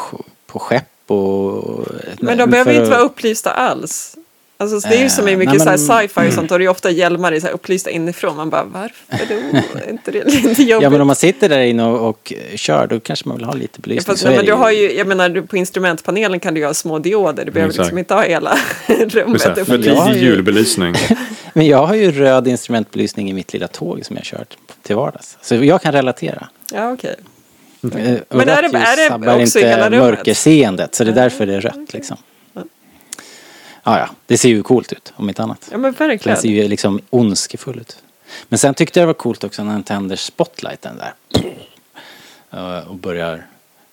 [0.47, 1.85] på skepp och...
[2.19, 4.17] Men de behöver ju inte vara upplysta alls.
[4.61, 6.07] Alltså, så det är ju som i Eh, mycket nej, så här men- Mm.
[6.07, 8.37] sci-fi och sånt, då är det ju ofta hjälmar i så här upplysta inifrån.
[8.37, 9.79] Man bara, varför då?
[9.79, 10.69] Är inte det lite jobbigt?
[10.83, 13.53] Ja men om man sitter där inne och, och kör då kanske man vill ha
[13.53, 14.13] lite Ja, belysning.
[14.13, 16.65] fast, nej, är men du har ju, jag menar, du, på instrumentpanelen kan du ju
[16.65, 17.45] ha små dioder.
[17.45, 17.85] Du behöver Exakt.
[17.85, 20.95] liksom inte ha hela rummet här, för tidig ju- julbelysning.
[21.53, 25.37] Men jag har ju röd instrumentbelysning i mitt lilla tåg som jag kört till vardags.
[25.41, 26.47] Så jag kan relatera.
[26.73, 27.15] Ja, okej.
[27.83, 28.19] Eh, och Mm.
[28.29, 30.13] Men är det- är det också i hela inte rummet?
[30.17, 32.17] mörkerseendet så det är därför det är rött liksom.
[33.83, 35.67] Ja, ja, det ser ju coolt ut om inte annat.
[35.71, 36.55] Ja, men Den ser verkligen.
[36.55, 38.03] ju liksom ondskefull ut.
[38.49, 41.13] Men sen tyckte jag det var coolt också när han tänder spotlighten där.
[42.51, 43.45] Eh, Och börjar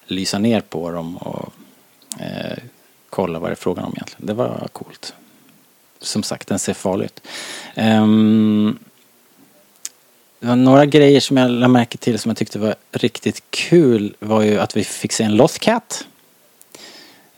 [0.06, 1.52] lysa ner på dem och
[2.20, 2.58] eh,
[3.10, 4.26] kolla vad det är frågan om egentligen.
[4.26, 5.14] Det var coolt.
[6.00, 7.20] Som sagt, den ser farlig ut.
[7.74, 8.78] Ehm,
[10.40, 14.14] det var några grejer som jag lade märke till som jag tyckte var riktigt kul
[14.18, 15.58] var ju att vi fick se en Lost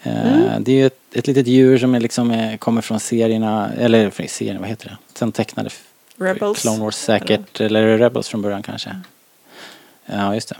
[0.03, 3.73] Eh, Det är ju ett, ett litet djur som är liksom, eh, kommer från serierna,
[3.79, 4.97] eller från serien, vad heter det?
[5.15, 5.71] Sen tecknade
[6.17, 6.63] Rebels.
[6.63, 9.01] Clone Wars säkert, eller det Rebels från början kanske?
[10.07, 10.57] Ja, just det.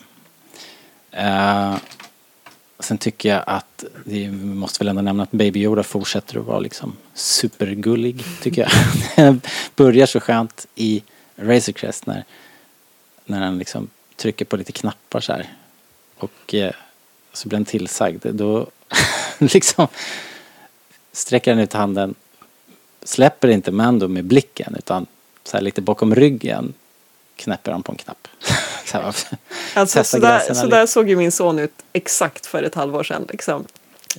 [1.13, 1.77] Eh,
[2.79, 6.59] sen tycker jag att, det måste väl ändå nämna att Baby Yoda fortsätter att vara
[6.59, 8.71] liksom supergullig, tycker jag.
[9.17, 9.41] Den
[9.77, 11.03] börjar så skönt i
[11.37, 12.25] Razor Crest när,
[13.25, 15.47] när han liksom trycker på lite knappar så här.
[16.19, 16.73] Och eh,
[17.33, 18.27] så blir han tillsagd.
[18.33, 18.67] Då
[19.55, 19.89] liksom
[21.13, 22.15] sträcker han ut handen,
[23.05, 25.07] släpper inte Mando med blicken utan
[25.45, 26.75] så här lite bakom ryggen
[27.37, 28.29] knäpper han på en knapp.
[28.87, 29.15] så här,
[29.75, 33.27] Alltså, så, där, så där såg ju min son ut exakt för ett halvår sedan.
[33.29, 33.65] Liksom.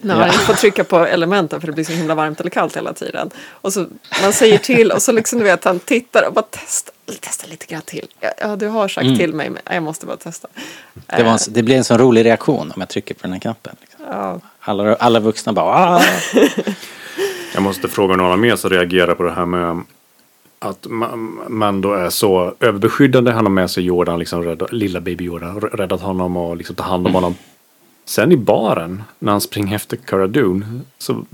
[0.01, 0.19] När Ja.
[0.19, 2.93] man inte får trycka på elementen för det blir så himla varmt eller kallt hela
[2.93, 3.29] tiden.
[3.49, 3.87] Och så
[4.21, 7.65] man säger till och så liksom du vet han tittar och bara testa, testa lite
[7.65, 8.07] grann till.
[8.19, 9.17] Ja, Ja, du har sagt Mm.
[9.17, 10.47] till mig men jag måste bara testa.
[10.93, 13.75] det, en, det blir en sån rolig reaktion om jag trycker på den här knappen.
[14.09, 16.01] Ja, Alla, alla vuxna bara "Ah!"
[17.53, 19.81] Jag måste fråga några mer som reagerar på det här med
[20.59, 23.31] att Ma- Mando är så överbeskyddande.
[23.31, 26.75] Han har med sig Jordan, liksom rädda, lilla baby Yoda, r- räddat honom och liksom
[26.75, 27.35] tar hand om honom.
[28.05, 31.25] Sen i baren, när han springer efter Cara Dune, så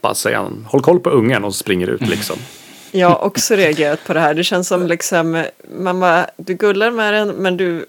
[0.00, 2.36] bara säger han håll koll på ungen och så springer ut liksom.
[2.92, 4.34] jag har också reagerat på det här.
[4.34, 5.44] Det känns som liksom,
[5.78, 7.86] mamma, du gullar med den men du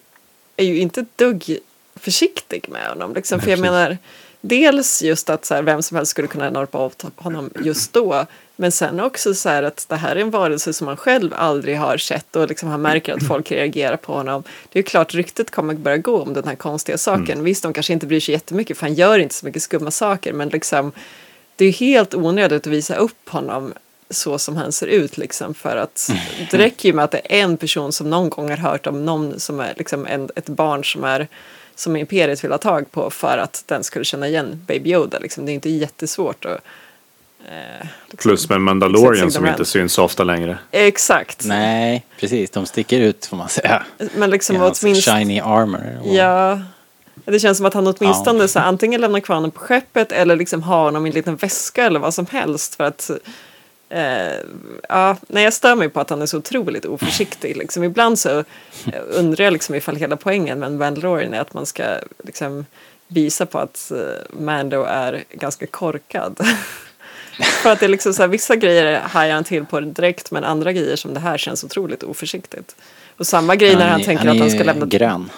[0.58, 1.58] är ju inte dugg
[1.96, 3.14] försiktig med honom.
[3.14, 3.40] Liksom.
[3.40, 3.98] För jag menar,
[4.42, 8.26] dels just att så här, vem som helst skulle kunna norpa av honom just då.
[8.56, 11.78] Men sen också så här att det här är en varelse som man själv aldrig
[11.78, 14.44] har sett och liksom han märker att folk reagerar på honom.
[14.72, 17.44] Det är ju klart ryktet kommer börja gå om den här konstiga saken.
[17.44, 20.34] Visst, de kanske inte bryr sig jättemycket för han gör inte så mycket skumma saker
[20.34, 20.92] men liksom
[21.56, 23.74] det är ju helt onödigt att visa upp honom
[24.10, 26.10] så som han ser ut liksom för att
[26.52, 29.06] det räcker ju med att det är en person som någon gång har hört om
[29.06, 31.28] någon som är liksom en, ett barn som är
[31.76, 35.46] som imperiet vill ha tag på för att den skulle känna igen Baby Yoda liksom.
[35.46, 36.52] Det är inte jättesvårt att
[37.48, 38.18] eh, liksom.
[38.18, 40.58] Plus med Mandalorian som inte syns så ofta längre.
[40.72, 41.46] Exakt.
[41.46, 42.50] Nej, precis.
[42.50, 43.84] De sticker ut får man säga.
[44.16, 46.00] Men liksom Ja, alltså åtminstone shiny armor.
[46.04, 46.60] och- Ja.
[47.26, 50.36] Det känns som att han åtminstone så här, antingen lämnar kvar honom på skeppet eller
[50.36, 53.12] liksom har honom i en liten väska eller vad som helst för att
[53.96, 54.34] eh,
[54.90, 57.58] ja, nej, jag stör mig på att han är så otroligt oförsiktig.
[57.58, 58.44] Liksom, ibland så eh,
[59.10, 61.84] undrar jag liksom ifall hela poängen med en Mandalorian är att man ska
[62.24, 62.66] liksom
[63.08, 66.40] visa på att eh, Mando är ganska korkad.
[67.64, 70.44] för att det är liksom så här, vissa grejer hajar han till på direkt men
[70.44, 72.76] andra grejer som det här känns otroligt oförsiktigt.
[73.18, 75.30] Och samma grej när han är- tänker att han ska lämna grön.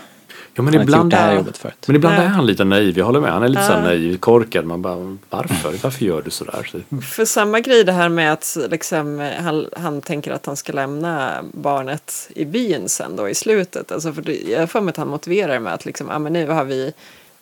[0.57, 1.83] Ja, men Han har inte gjort ibland det här är, jobbet förut.
[1.87, 2.25] men ibland Nej.
[2.25, 2.97] är han lite naiv.
[2.97, 3.31] Jag håller med.
[3.31, 3.81] Han är lite så Ja.
[3.81, 4.65] naiv, korkad.
[4.65, 5.73] Man bara, varför?
[5.83, 6.69] Varför gör du sådär?
[6.71, 10.73] Så, För samma grej det här med att liksom, han, han tänker att han ska
[10.73, 13.91] lämna barnet i byn sen då i slutet.
[13.91, 16.19] Alltså för det, jag har för mig att han motiverar det med att liksom, ah,
[16.19, 16.93] men nu har vi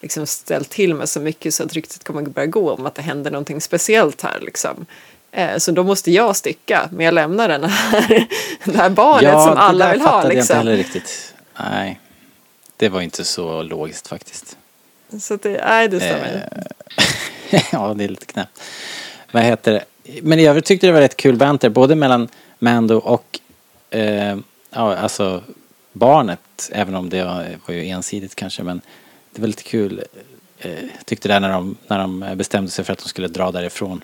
[0.01, 2.95] liksom ställt till med så mycket så att ryktet kommer att börja gå om att
[2.95, 4.38] det händer någonting speciellt här.
[4.41, 4.86] Liksom.
[5.32, 8.28] Eh, Så då måste jag sticka, men jag lämnar den här,
[8.65, 10.08] det här barnet som det alla vill ha.
[10.08, 10.58] fattade jag inte Liksom.
[10.58, 11.34] heller riktigt.
[11.60, 11.99] Nej,
[12.77, 14.57] det var inte så logiskt faktiskt.
[15.19, 16.49] Så det, nej, det stämmer.
[17.51, 18.61] Eh, ja, det är lite knäppt.
[19.31, 19.85] Vad heter det?
[20.21, 22.27] Men i övrigt tyckte det var rätt kul banter, både mellan
[22.59, 23.39] Mando och
[23.89, 24.38] eh,
[24.69, 25.43] ja, alltså
[25.93, 28.81] barnet, även om det var, var ju ensidigt kanske, men
[29.31, 30.03] det var lite kul.
[30.59, 34.03] Eh, tyckte det när de, när de bestämde sig för att de skulle dra därifrån.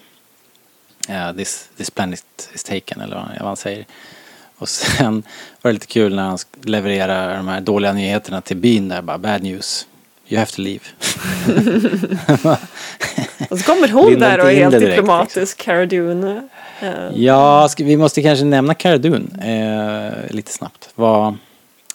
[1.08, 3.86] Ja, this, this planet is taken, eller vad han säger.
[4.62, 5.24] Och sen
[5.62, 9.18] var det lite kul när han levererar de här dåliga nyheterna till byn där, bara
[9.18, 9.88] bad news.
[10.28, 10.80] You have to leave.
[13.50, 16.48] Och så kommer hon där och är helt direkt, diplomatisk, Cara Dune.
[16.82, 20.90] Eh, Ja, vi måste kanske nämna Cara Dune eh, lite snabbt.
[20.96, 21.38] Vad,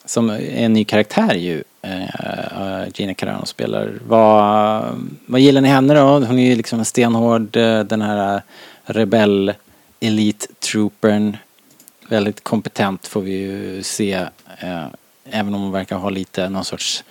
[0.04, 1.62] som är en ny karaktär ju.
[1.82, 3.92] Eh, Gina Carano spelar.
[4.06, 4.84] Vad,
[5.26, 6.00] vad gillar ni henne då?
[6.00, 8.42] Hon är ju liksom en stenhård, eh, den här
[8.84, 9.52] rebell
[10.00, 11.36] elite troopern.
[12.08, 14.12] Väldigt kompetent får vi ju se.
[14.58, 14.86] Eh,
[15.24, 17.04] även om hon verkar ha lite någon sorts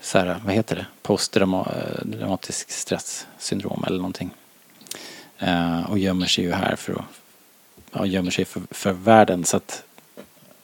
[0.00, 0.86] så här, vad heter det?
[1.02, 4.30] postdramatisk eh, stresssyndrom eller någonting.
[5.38, 7.04] Eh, och gömmer sig ju här för att
[7.92, 9.84] ja, gömmer sig för, för världen så att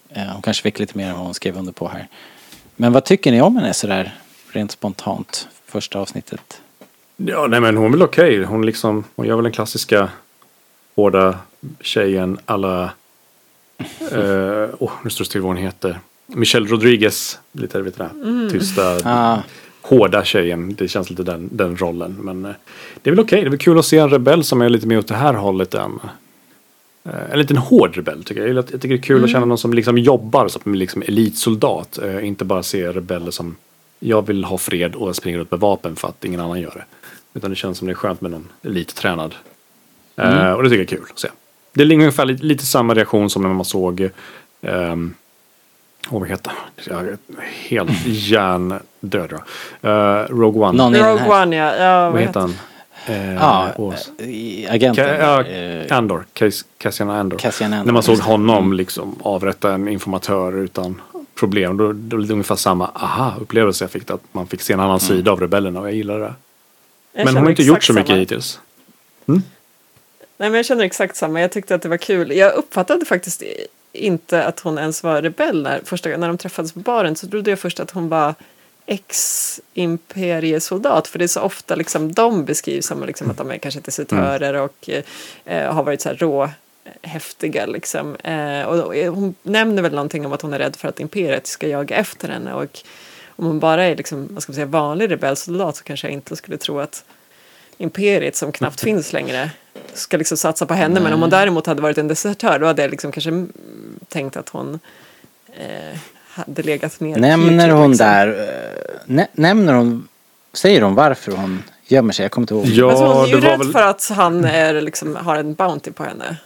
[0.08, 2.08] eh, hon kanske fick lite mer än vad hon skrev under på här.
[2.76, 4.18] Men vad tycker ni om henne sådär
[4.52, 6.60] rent spontant första avsnittet?
[7.16, 8.44] Ja, nej men hon är väl okej.
[8.44, 10.10] Hon liksom, hon gör väl den klassiska
[10.94, 11.38] hårda
[11.80, 12.92] tjejen alla...
[13.78, 16.00] Åh, oh, nu står det still vad hon heter.
[16.26, 19.38] Michelle Rodriguez, lite vet du det, tysta, Ah,
[19.82, 20.74] hårda tjejen.
[20.74, 22.16] Det känns lite den, den rollen.
[22.20, 22.52] Men eh,
[23.02, 23.40] det är väl okej.
[23.40, 25.34] Det är väl kul att se en rebell som är lite mer åt det här
[25.34, 26.00] hållet än
[27.04, 28.50] eh, en liten hård rebell tycker jag.
[28.50, 31.98] Jag jag tycker det är kul att känna någon som liksom jobbar som liksom elitsoldat.
[31.98, 33.56] Eh, inte bara se rebeller som
[33.98, 36.84] jag vill ha fred och springer ut med vapen för att ingen annan gör det.
[37.38, 39.34] Utan det känns som det är skönt med någon elittränad.
[40.16, 41.28] Eh, och det tycker jag är kul att se.
[41.72, 44.08] Det är ungefär lite, lite samma reaktion som när man såg
[44.60, 45.14] um,
[46.10, 46.52] Åh, vad heter
[47.68, 49.32] Helt hjärndöd.
[49.32, 49.90] Uh,
[50.28, 50.78] Rogue One.
[50.78, 50.94] någon.
[50.94, 51.76] Rogue One, ja.
[51.76, 52.54] ja vad heter han?
[53.06, 55.06] Eh, Ja, åh, i- agenten.
[55.06, 56.24] Ka- eh, Andor.
[56.34, 57.38] Cas- Cassian Andor.
[57.38, 61.00] Cassian Andor, När man såg honom liksom avrätta en informatör utan
[61.34, 61.76] problem.
[61.76, 64.10] Då, då är det ungefär samma aha-upplevelse jag fick.
[64.10, 66.34] Att man fick se en annan sida av rebellerna och jag gillar det.
[67.12, 68.18] Jag Men hon har inte gjort så mycket samma.
[68.18, 68.60] hittills.
[70.40, 71.40] Nej, men jag känner exakt samma.
[71.40, 72.36] Jag tyckte att det var kul.
[72.36, 73.42] Jag uppfattade faktiskt
[73.92, 77.16] inte att hon ens var rebell när, första, när de träffades på baren.
[77.16, 78.34] Så trodde jag först att hon var
[78.86, 81.08] ex-imperiesoldat.
[81.08, 84.54] För det är så ofta liksom, de beskrivs som liksom, att de är kanske desertörer
[84.54, 84.90] och
[85.44, 86.50] eh, har varit så här rå
[87.02, 88.16] häftiga liksom.
[88.16, 91.68] Eh, och hon nämner väl någonting om att hon är rädd för att imperiet ska
[91.68, 92.54] jaga efter henne.
[92.54, 92.78] Och
[93.26, 96.36] om hon bara är liksom, vad ska man säga, vanlig rebellsoldat så kanske jag inte
[96.36, 97.04] skulle tro att
[97.78, 99.50] imperiet som knappt finns längre
[99.94, 101.00] ska liksom satsa på henne.
[101.00, 103.46] Men om hon däremot hade varit en desertör då hade jag liksom kanske
[104.08, 104.78] tänkt att hon
[105.52, 108.06] eh, hade legat mer Nämner hon liksom.
[108.06, 110.08] där, eh, nä, nämner hon,
[110.52, 112.24] säger hon varför hon gömmer sig?
[112.24, 112.66] Jag kommer inte ihåg.
[112.66, 113.72] Ja, alltså hon är ju det var rädd väl...
[113.72, 116.36] för att han är, liksom, har en bounty på henne.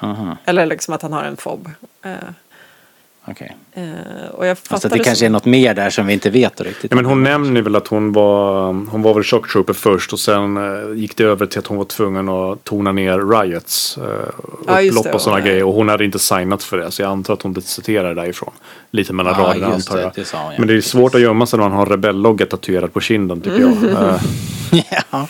[0.00, 1.70] Aha, Eller liksom att han har en fob.
[2.04, 2.12] Eh,
[3.26, 3.56] okej.
[3.72, 3.84] eh,
[4.32, 6.90] och jag Alltså det kanske är något mer där som vi inte vet riktigt.
[6.90, 10.18] Ja, men hon nämner väl att hon var, hon var väl shock trooper först och
[10.20, 13.98] sen eh, gick det över till att hon var tvungen att tona ner riots.
[13.98, 14.04] Eh,
[14.66, 17.10] Ja, upplopp det, och sådana grejer och hon hade inte signat för det så jag
[17.10, 18.52] antar att hon deserterade därifrån.
[18.90, 20.12] Lite mellan Ja, raderna antar det, jag.
[20.14, 20.58] det sa hon, ja.
[20.58, 23.60] Men det är svårt att gömma sig när man har rebellogga tatuerad på kinden tycker
[23.60, 23.74] jag.
[25.10, 25.28] Ja.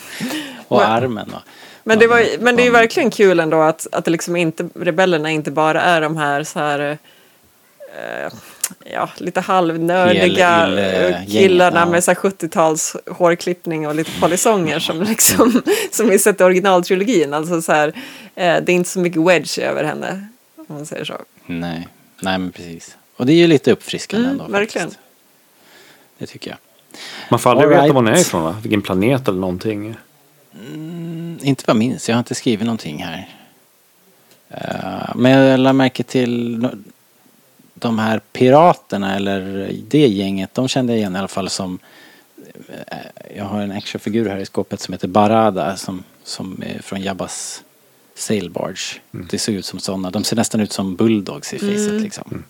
[0.67, 1.41] Och Men- armen va.
[1.87, 5.31] Men det, var, men det är verkligen kul ändå att, att det liksom inte, rebellerna
[5.31, 6.97] inte bara är de här så här
[8.93, 11.85] ja, lite halvnördiga Ill- ill- eh, killarna ja.
[11.85, 17.33] med så här 70-tals hårklippning och lite polisonger som liksom som vi sett i originaltrilogin.
[17.33, 17.93] Alltså så här, eh,
[18.35, 21.13] det är inte så mycket wedge över henne om man säger så.
[21.45, 21.87] Nej,
[22.21, 22.97] nej men precis.
[23.17, 24.87] Och det är ju lite uppfriskande Mm, ändå verkligen.
[24.87, 25.01] faktiskt.
[26.17, 26.57] Det tycker jag.
[27.29, 27.93] man får aldrig All veta right.
[27.95, 28.57] var hon är ifrån va?
[28.61, 29.95] Vilken planet eller någonting.
[30.73, 33.29] Mm, inte vad jag minns, jag har inte skrivit någonting här.
[34.49, 36.67] Eh, men jag lade märke till
[37.75, 41.79] de här piraterna eller det gänget, de kände jag igen i alla fall som
[42.69, 42.97] eh,
[43.37, 47.63] jag har en actionfigur här i skåpet som heter Barada som, som är från Jabbas
[48.15, 48.99] Sail Barge.
[49.13, 49.27] Mm.
[49.31, 52.03] Det ser ut som sådana, de ser nästan ut som bulldogs i facet Mm.
[52.03, 52.43] liksom.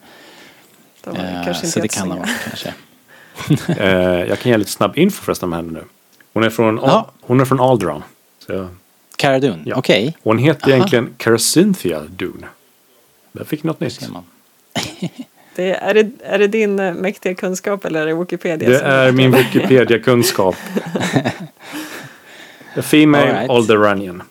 [1.04, 2.20] De var Eh, kanske så det kan jättesnygga.
[2.20, 2.74] varit kanske.
[3.84, 5.84] Eh, jag kan ge lite snabb info förresten om henne nu.
[6.34, 7.12] Hon är från, Ja.
[7.22, 8.04] hon är från Alderaan.
[8.48, 8.68] Så
[9.16, 9.76] Cara Dune, Ja.
[9.76, 10.18] okej.
[10.24, 10.76] hon heter Aha.
[10.76, 12.48] egentligen Caracynthia Dune.
[13.32, 14.10] Där fick något nytt.
[15.56, 18.70] Det, är, det, är det din eh, mäktiga kunskap eller är det Wikipedia?
[18.70, 20.56] Det är min Wikipedia-kunskap.
[22.78, 23.50] A female right.
[23.50, 24.24] Alderanian.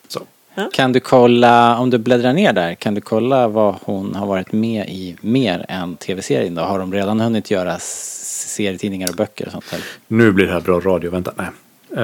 [0.55, 0.71] Ja.
[0.73, 4.53] Kan du kolla, om du bläddrar ner där, kan du kolla vad hon har varit
[4.53, 6.63] med i mer än tv-serien då?
[6.63, 9.65] Har de redan hunnit göra serietidningar och böcker och sånt?
[9.73, 9.85] Eller?
[10.09, 11.33] Nu blir det här bra radio, vänta.
[11.37, 11.47] Nej.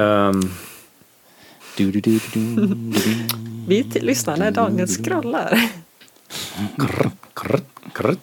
[0.01, 0.41] Ehm,
[1.77, 2.91] Du, du, du, du, du, du.
[3.67, 5.61] Vi till lyssnar när Daniel scrollar.
[6.77, 7.13] krrt,
[7.93, 8.17] krrt,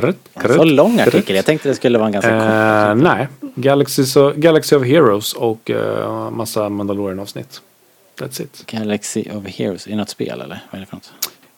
[0.00, 3.02] krrt, krrt, Så lång artikel, jag tänkte det skulle vara en ganska Eh, kort.
[3.02, 7.60] nej, Galaxy, så, Galaxy of Heroes och uh, massa Mandalorian-avsnitt.
[8.18, 8.64] That's it.
[8.66, 10.60] Galaxy of Heroes, är det något spel eller?
[10.70, 11.12] Vad är det för något?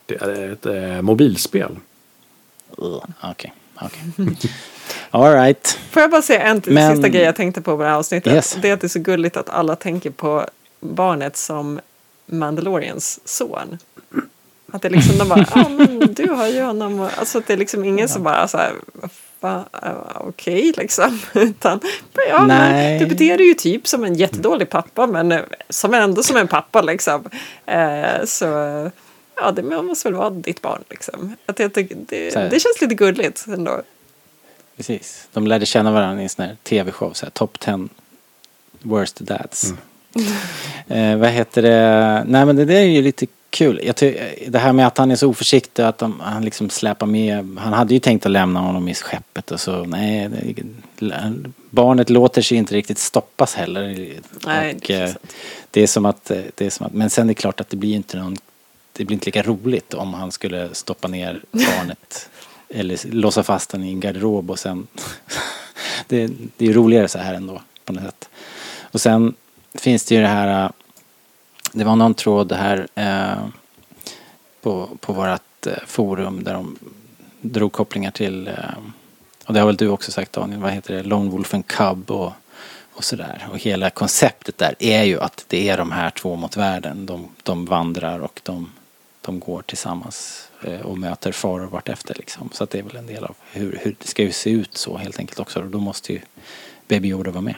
[0.06, 1.76] Det är ett eh, mobilspel.
[2.76, 4.02] Okej, okej.
[5.10, 5.78] All right.
[5.90, 7.96] Får jag bara säga en till Men- sista grej jag tänkte på på det här
[7.96, 8.32] avsnittet.
[8.32, 8.56] Yes.
[8.62, 10.46] Det är att det är så gulligt att alla tänker på
[10.80, 11.80] barnet som
[12.26, 13.78] Mandalorians son.
[14.72, 17.00] Att det är liksom de bara, ja men du har ju honom.
[17.00, 18.72] och- Alltså att det är liksom ingen som bara så här,
[19.44, 19.60] uh,
[20.14, 21.20] okej liksom.
[21.34, 21.80] Utan,
[22.28, 26.22] ja men du beter dig ju typ som en jättedålig pappa men eh, som ändå
[26.22, 27.24] som en pappa liksom.
[27.66, 28.44] Eh, så
[29.36, 31.36] ja, det måste väl vara ditt barn liksom.
[31.46, 32.50] Att jag tycker, det, här.
[32.50, 33.82] det känns lite gulligt ändå.
[34.76, 35.28] Precis.
[35.32, 37.88] De lärde känna varandra i en sån här tv-show, så här, Top 10
[38.82, 39.72] Worst Dads.
[40.88, 42.24] Eh, vad heter det?
[42.26, 43.80] Nej men det där är ju lite kul.
[43.84, 44.18] Jag ty-
[44.48, 47.58] det här med att han är så oförsiktig att de, han liksom släpar med.
[47.58, 49.84] Han hade ju tänkt att lämna honom i skeppet och så.
[49.84, 51.34] Nej, det,
[51.70, 54.12] barnet låter sig inte riktigt stoppas heller.
[54.46, 55.14] Nej, och, det är eh,
[55.70, 57.70] det är som att, eh, det är som att, men sen är det klart att
[57.70, 58.36] det blir inte någon,
[58.92, 62.30] det blir inte lika roligt om han skulle stoppa ner barnet
[62.68, 64.86] eller låsa fast den i en garderob och sen,
[66.06, 68.28] det, det är roligare så här ändå på något sätt.
[68.80, 69.34] Och sen
[69.74, 70.70] finns det ju det här, eh,
[71.72, 73.46] det var någon tråd här eh,
[74.62, 76.76] på, på vårat eh, forum där de
[77.40, 78.54] drog kopplingar till, eh,
[79.46, 82.10] och det har väl du också sagt Daniel, vad heter det, Lone Wolf and Cub
[82.10, 82.32] och,
[82.92, 83.48] och sådär.
[83.50, 87.06] Och hela konceptet där är ju att det är de här två mot världen.
[87.06, 88.72] De, de vandrar och de,
[89.20, 92.50] de går tillsammans eh, och möter faror vartefter liksom.
[92.52, 94.96] Så det är väl en del av hur, hur det ska ju se ut så
[94.96, 95.60] helt enkelt också.
[95.60, 96.20] Och då måste ju
[96.88, 97.54] Baby Yoda vara med.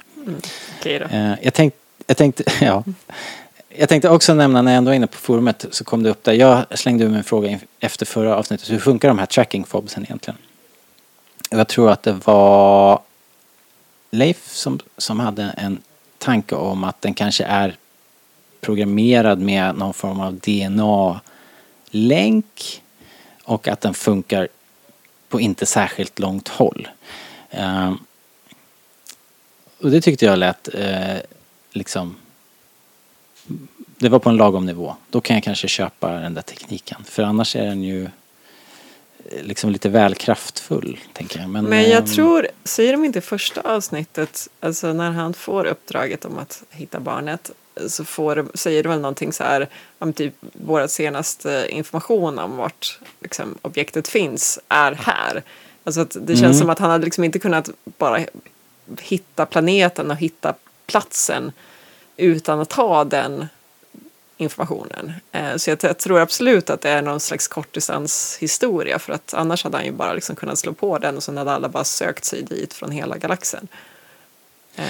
[0.79, 1.05] Okej då.
[1.05, 2.85] Eh, jag, tänkt, jag, tänkte, ja
[3.77, 6.25] jag tänkte också nämna när jag ändå är inne på forumet så kom det upp
[6.25, 6.33] där.
[6.33, 8.71] Jag slängde ur mig en fråga efter förra avsnittet.
[8.71, 10.39] Hur funkar de här tracking fobsen egentligen?
[11.51, 13.01] Jag tror att det var
[14.11, 15.83] Leif som, som hade en
[16.19, 17.77] tanke om att den kanske är
[18.61, 21.23] programmerad med någon form av DNA-länk
[23.45, 24.49] och att den funkar
[25.29, 26.89] på inte särskilt långt håll.
[27.51, 27.99] Ehm,
[29.79, 31.17] och det tyckte jag lät eh,
[31.71, 32.17] liksom
[33.99, 34.97] det var på en lagom nivå.
[35.11, 37.05] Då kan jag kanske köpa den där tekniken.
[37.05, 41.49] För annars är den ju eh, liksom lite väl kraftfull, tänker jag.
[41.51, 45.65] Men, Men jag ehm, tror, säger de inte i första avsnittet, alltså när han får
[45.65, 47.51] uppdraget om att hitta barnet,
[47.89, 49.69] så får, säger de väl någonting så här
[49.99, 55.43] om typ vår senaste information om vart liksom, objektet finns är här.
[55.85, 56.55] Alltså att det känns Mm.
[56.55, 58.21] som att han hade liksom inte kunnat bara
[59.01, 60.55] hitta planeten och hitta
[60.87, 61.53] platsen
[62.21, 63.47] utan att ha den
[64.37, 65.13] informationen.
[65.33, 69.77] Eh, så jag, tror absolut att det är någon slags kortdistanshistoria för att annars hade
[69.77, 72.43] han ju bara liksom kunnat slå på den och sen hade alla bara sökt sig
[72.43, 73.69] dit från hela galaxen.
[74.77, 74.85] Eh.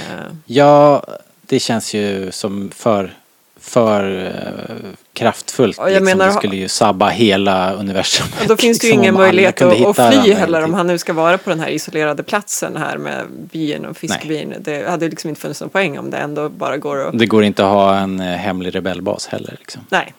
[0.46, 1.04] Ja,
[1.40, 3.14] det känns ju som för,
[3.60, 5.76] för eh, kraftfullt.
[5.78, 6.04] Ja, jag liksom.
[6.18, 8.26] menar- det skulle ju sabba hela universum.
[8.40, 10.74] Och då finns det ju Liksom, ingen möjlighet att, att fly heller om tiden.
[10.74, 14.54] han nu ska vara på den här isolerade platsen här med byn och fiskbyn.
[14.60, 17.18] Det hade liksom inte funnits någon poäng om det ändå bara går att...
[17.18, 19.56] Det går inte att ha en eh, hemlig rebellbas heller.
[19.58, 19.82] Liksom.
[19.88, 20.14] Nej,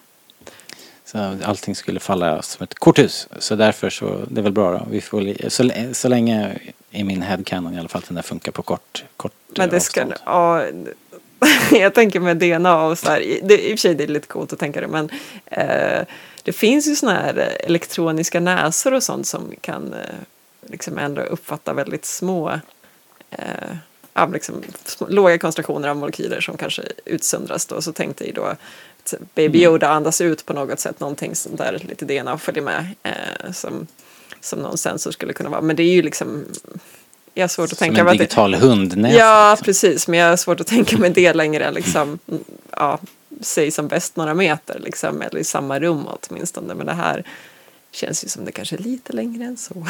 [1.06, 3.28] Så allting skulle falla som ett korthus.
[3.40, 4.88] Så därför så, det är väl bra då.
[4.92, 6.58] Vi får, så, så länge
[6.92, 9.72] i min headcanon i alla fall att den där funkar på kort, kort men eh,
[9.74, 10.02] det ska...
[10.02, 10.20] avstånd.
[10.26, 10.64] Ja,
[11.72, 13.40] jag tänker med DNA och så här.
[13.44, 15.10] Det, I och för sig det är lite coolt att tänka det men
[15.46, 16.06] eh,
[16.44, 20.16] det finns ju såna här elektroniska näsor och sånt som kan eh,
[20.70, 22.60] liksom ändå uppfatta väldigt små
[23.32, 23.76] eh,
[24.14, 27.82] ja, liksom, små, låga koncentrationer av molekyler som kanske utsöndras då.
[27.82, 29.74] Så tänkte jag då att Baby Mm.
[29.74, 33.88] Yoda andas ut på något sätt, någonting sånt där lite DNA följer med eh, som,
[34.40, 35.62] som någon sensor skulle kunna vara.
[35.62, 36.46] Men det är ju liksom,
[37.42, 39.18] jag har svårt att Som tänka en mig att det, digital hundnäsa.
[39.18, 39.66] Ja, liksom.
[39.66, 40.08] precis.
[40.08, 42.44] Men jag har svårt att tänka mig det längre än liksom, mm,
[42.78, 43.00] ja,
[43.42, 46.74] säg som bäst några meter liksom, eller i samma rum åtminstone.
[46.74, 47.24] Men det här
[47.92, 49.88] känns ju som det kanske är lite längre än så.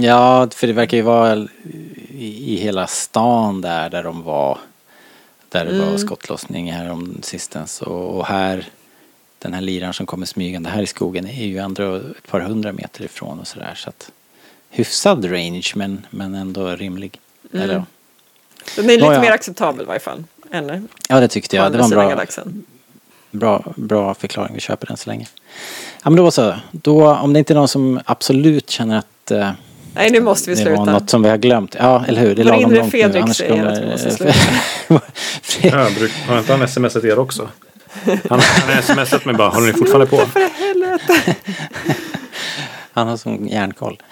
[0.00, 1.36] Ja, för det verkar ju vara
[2.10, 4.58] i, i hela stan där, där de var.
[5.48, 5.98] Där det var Mm.
[5.98, 7.82] skottlossning här om sistens.
[7.82, 8.64] Och, och här,
[9.38, 12.72] den här liraren som kommer smygande här i skogen är ju ändå ett par hundra
[12.72, 13.74] meter ifrån och sådär.
[13.76, 14.10] Så att
[14.70, 17.20] hyfsad range men, men ändå rimlig.
[17.52, 17.64] Mm.
[17.64, 17.84] Eller, ja.
[18.76, 19.20] Den är lite Nåja.
[19.20, 20.24] mer acceptabel i varje fall.
[20.52, 21.72] Än ja, det tyckte jag.
[21.72, 22.24] Det var en bra.
[23.30, 25.26] Bra, bra förklaring, vi köper den så länge.
[26.02, 26.54] Ja men då så.
[26.70, 29.50] Då, om det inte är någon som absolut känner att eh,
[29.94, 30.92] Nej, nu måste vi det var sluta.
[30.92, 31.76] något som vi har glömt.
[31.78, 32.34] Ja, eller hur?
[32.34, 33.20] Det är Vår lagom inre långt Fredrik nu.
[33.20, 33.72] Annars säger kommer...
[33.72, 34.34] att vi måste sluta.
[35.62, 37.48] Ja, bruk- har inte han smsat er också?
[38.28, 40.16] Han har smsat mig bara, håller ni fortfarande på?
[40.26, 41.36] För helvete!
[42.92, 44.02] Han har sån järnkoll.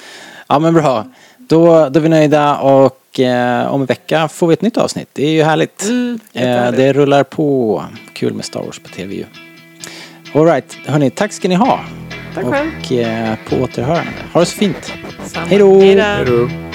[0.46, 1.04] Ja men bra.
[1.38, 5.08] Då, då är vi nöjda och eh, om en vecka får vi ett nytt avsnitt.
[5.12, 5.84] Det är ju härligt.
[5.84, 7.82] Mm, eh, det rullar på.
[8.12, 9.24] Kul med Star Wars på tv ju.
[10.34, 11.80] Alright, hörni, tack ska ni ha.
[12.34, 12.70] Tack själv.
[12.84, 14.12] och eh, på återhörande.
[14.32, 14.92] Ha det så fint.
[15.34, 16.65] Hej då.